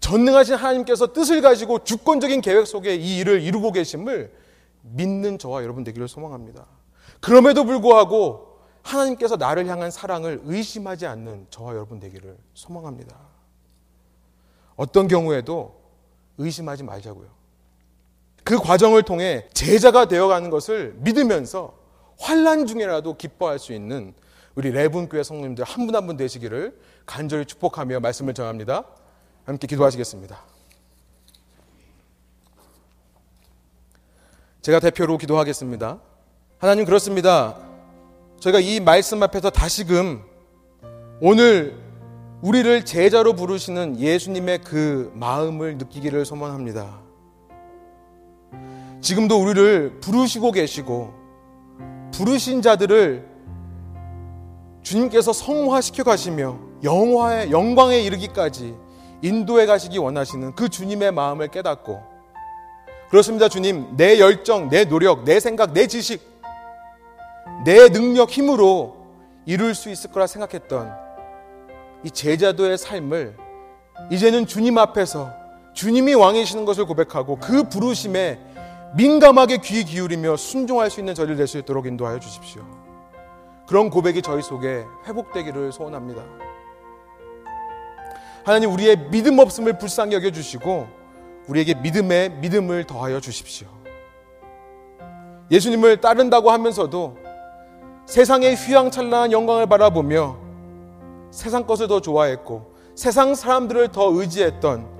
전능하신 0.00 0.54
하나님께서 0.54 1.12
뜻을 1.12 1.42
가지고 1.42 1.82
주권적인 1.84 2.40
계획 2.40 2.66
속에 2.66 2.94
이 2.94 3.18
일을 3.18 3.42
이루고 3.42 3.72
계심을 3.72 4.32
믿는 4.82 5.38
저와 5.38 5.62
여러분 5.62 5.84
되기를 5.84 6.08
소망합니다. 6.08 6.66
그럼에도 7.20 7.64
불구하고 7.64 8.58
하나님께서 8.82 9.36
나를 9.36 9.66
향한 9.66 9.90
사랑을 9.90 10.40
의심하지 10.44 11.06
않는 11.06 11.48
저와 11.50 11.74
여러분 11.74 11.98
되기를 11.98 12.38
소망합니다. 12.54 13.16
어떤 14.76 15.08
경우에도 15.08 15.74
의심하지 16.38 16.84
말자고요. 16.84 17.37
그 18.48 18.56
과정을 18.56 19.02
통해 19.02 19.44
제자가 19.52 20.06
되어가는 20.06 20.48
것을 20.48 20.94
믿으면서 21.00 21.74
환란 22.18 22.66
중에라도 22.66 23.14
기뻐할 23.14 23.58
수 23.58 23.74
있는 23.74 24.14
우리 24.54 24.70
레분교회 24.70 25.22
성도님들 25.22 25.64
한 25.64 25.84
분 25.86 25.94
한 25.94 26.06
분 26.06 26.16
되시기를 26.16 26.74
간절히 27.04 27.44
축복하며 27.44 28.00
말씀을 28.00 28.32
전합니다. 28.32 28.84
함께 29.44 29.66
기도하시겠습니다. 29.66 30.38
제가 34.62 34.80
대표로 34.80 35.18
기도하겠습니다. 35.18 36.00
하나님 36.56 36.86
그렇습니다. 36.86 37.54
저희가 38.40 38.60
이 38.60 38.80
말씀 38.80 39.22
앞에서 39.22 39.50
다시금 39.50 40.22
오늘 41.20 41.76
우리를 42.40 42.82
제자로 42.86 43.34
부르시는 43.34 44.00
예수님의 44.00 44.60
그 44.62 45.12
마음을 45.14 45.76
느끼기를 45.76 46.24
소원합니다. 46.24 47.07
지금도 49.00 49.40
우리를 49.40 50.00
부르시고 50.00 50.52
계시고 50.52 51.14
부르신 52.12 52.62
자들을 52.62 53.26
주님께서 54.82 55.32
성화시켜 55.32 56.04
가시며 56.04 56.58
영화의 56.82 57.50
영광에 57.50 58.00
이르기까지 58.00 58.74
인도해 59.22 59.66
가시기 59.66 59.98
원하시는 59.98 60.54
그 60.54 60.68
주님의 60.68 61.12
마음을 61.12 61.48
깨닫고 61.48 62.18
그렇습니다, 63.10 63.48
주님. 63.48 63.96
내 63.96 64.18
열정, 64.18 64.68
내 64.68 64.84
노력, 64.84 65.24
내 65.24 65.40
생각, 65.40 65.72
내 65.72 65.86
지식, 65.86 66.20
내 67.64 67.88
능력, 67.88 68.30
힘으로 68.30 68.96
이룰 69.46 69.74
수 69.74 69.88
있을 69.88 70.12
거라 70.12 70.26
생각했던 70.26 70.92
이 72.04 72.10
제자도의 72.10 72.76
삶을 72.76 73.34
이제는 74.10 74.46
주님 74.46 74.76
앞에서 74.76 75.32
주님이 75.72 76.14
왕이시는 76.14 76.66
것을 76.66 76.84
고백하고 76.84 77.38
그 77.38 77.62
부르심에 77.62 78.38
민감하게 78.94 79.58
귀 79.58 79.84
기울이며 79.84 80.36
순종할 80.36 80.90
수 80.90 81.00
있는 81.00 81.14
저를 81.14 81.36
될 81.36 81.46
수 81.46 81.58
있도록 81.58 81.86
인도하여 81.86 82.18
주십시오. 82.18 82.62
그런 83.66 83.90
고백이 83.90 84.22
저희 84.22 84.42
속에 84.42 84.84
회복되기를 85.06 85.72
소원합니다. 85.72 86.22
하나님 88.44 88.72
우리의 88.72 89.10
믿음 89.10 89.38
없음을 89.38 89.78
불쌍히 89.78 90.14
여겨 90.14 90.30
주시고 90.30 90.86
우리에게 91.48 91.74
믿음에 91.74 92.30
믿음을 92.30 92.84
더하여 92.84 93.20
주십시오. 93.20 93.68
예수님을 95.50 96.00
따른다고 96.00 96.50
하면서도 96.50 97.16
세상의 98.06 98.54
휘황찬란한 98.56 99.32
영광을 99.32 99.66
바라보며 99.66 100.38
세상 101.30 101.66
것을 101.66 101.88
더 101.88 102.00
좋아했고 102.00 102.74
세상 102.94 103.34
사람들을 103.34 103.88
더 103.88 104.10
의지했던 104.12 104.97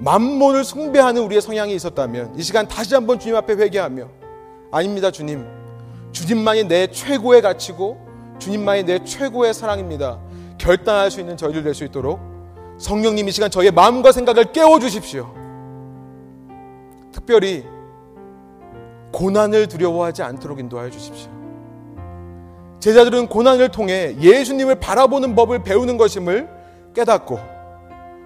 만몬을 0.00 0.64
숭배하는 0.64 1.22
우리의 1.22 1.40
성향이 1.42 1.74
있었다면 1.74 2.34
이 2.36 2.42
시간 2.42 2.66
다시 2.66 2.94
한번 2.94 3.18
주님 3.18 3.36
앞에 3.36 3.54
회개하며 3.54 4.08
아닙니다 4.72 5.10
주님. 5.10 5.46
주님만이 6.12 6.64
내 6.64 6.86
최고의 6.88 7.42
가치고 7.42 7.98
주님만이 8.38 8.84
내 8.84 9.04
최고의 9.04 9.52
사랑입니다. 9.54 10.18
결단할 10.58 11.10
수 11.10 11.20
있는 11.20 11.36
저희들 11.36 11.62
될 11.62 11.74
수 11.74 11.84
있도록 11.84 12.18
성령님 12.78 13.28
이 13.28 13.32
시간 13.32 13.50
저희의 13.50 13.72
마음과 13.72 14.12
생각을 14.12 14.52
깨워 14.52 14.78
주십시오. 14.80 15.32
특별히 17.12 17.64
고난을 19.12 19.66
두려워하지 19.68 20.22
않도록 20.22 20.60
인도하여 20.60 20.90
주십시오. 20.90 21.30
제자들은 22.80 23.26
고난을 23.26 23.68
통해 23.68 24.16
예수님을 24.18 24.76
바라보는 24.76 25.34
법을 25.34 25.62
배우는 25.62 25.98
것임을 25.98 26.48
깨닫고 26.94 27.38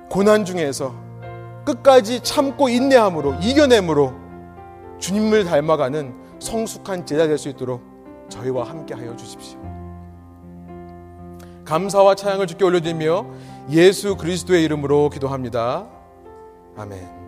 고난 0.08 0.44
중에서 0.44 0.94
끝까지 1.64 2.20
참고 2.20 2.68
인내함으로 2.68 3.34
이겨냄으로 3.40 4.12
주님을 4.98 5.44
닮아가는 5.44 6.14
성숙한 6.38 7.06
제자 7.06 7.26
될 7.26 7.38
수 7.38 7.48
있도록 7.48 7.82
저희와 8.28 8.68
함께 8.68 8.94
하여 8.94 9.14
주십시오. 9.16 9.58
감사와 11.64 12.14
찬양을 12.14 12.46
주께 12.46 12.64
올려드리며 12.64 13.26
예수 13.70 14.16
그리스도의 14.16 14.64
이름으로 14.64 15.08
기도합니다. 15.10 15.86
아멘. 16.76 17.23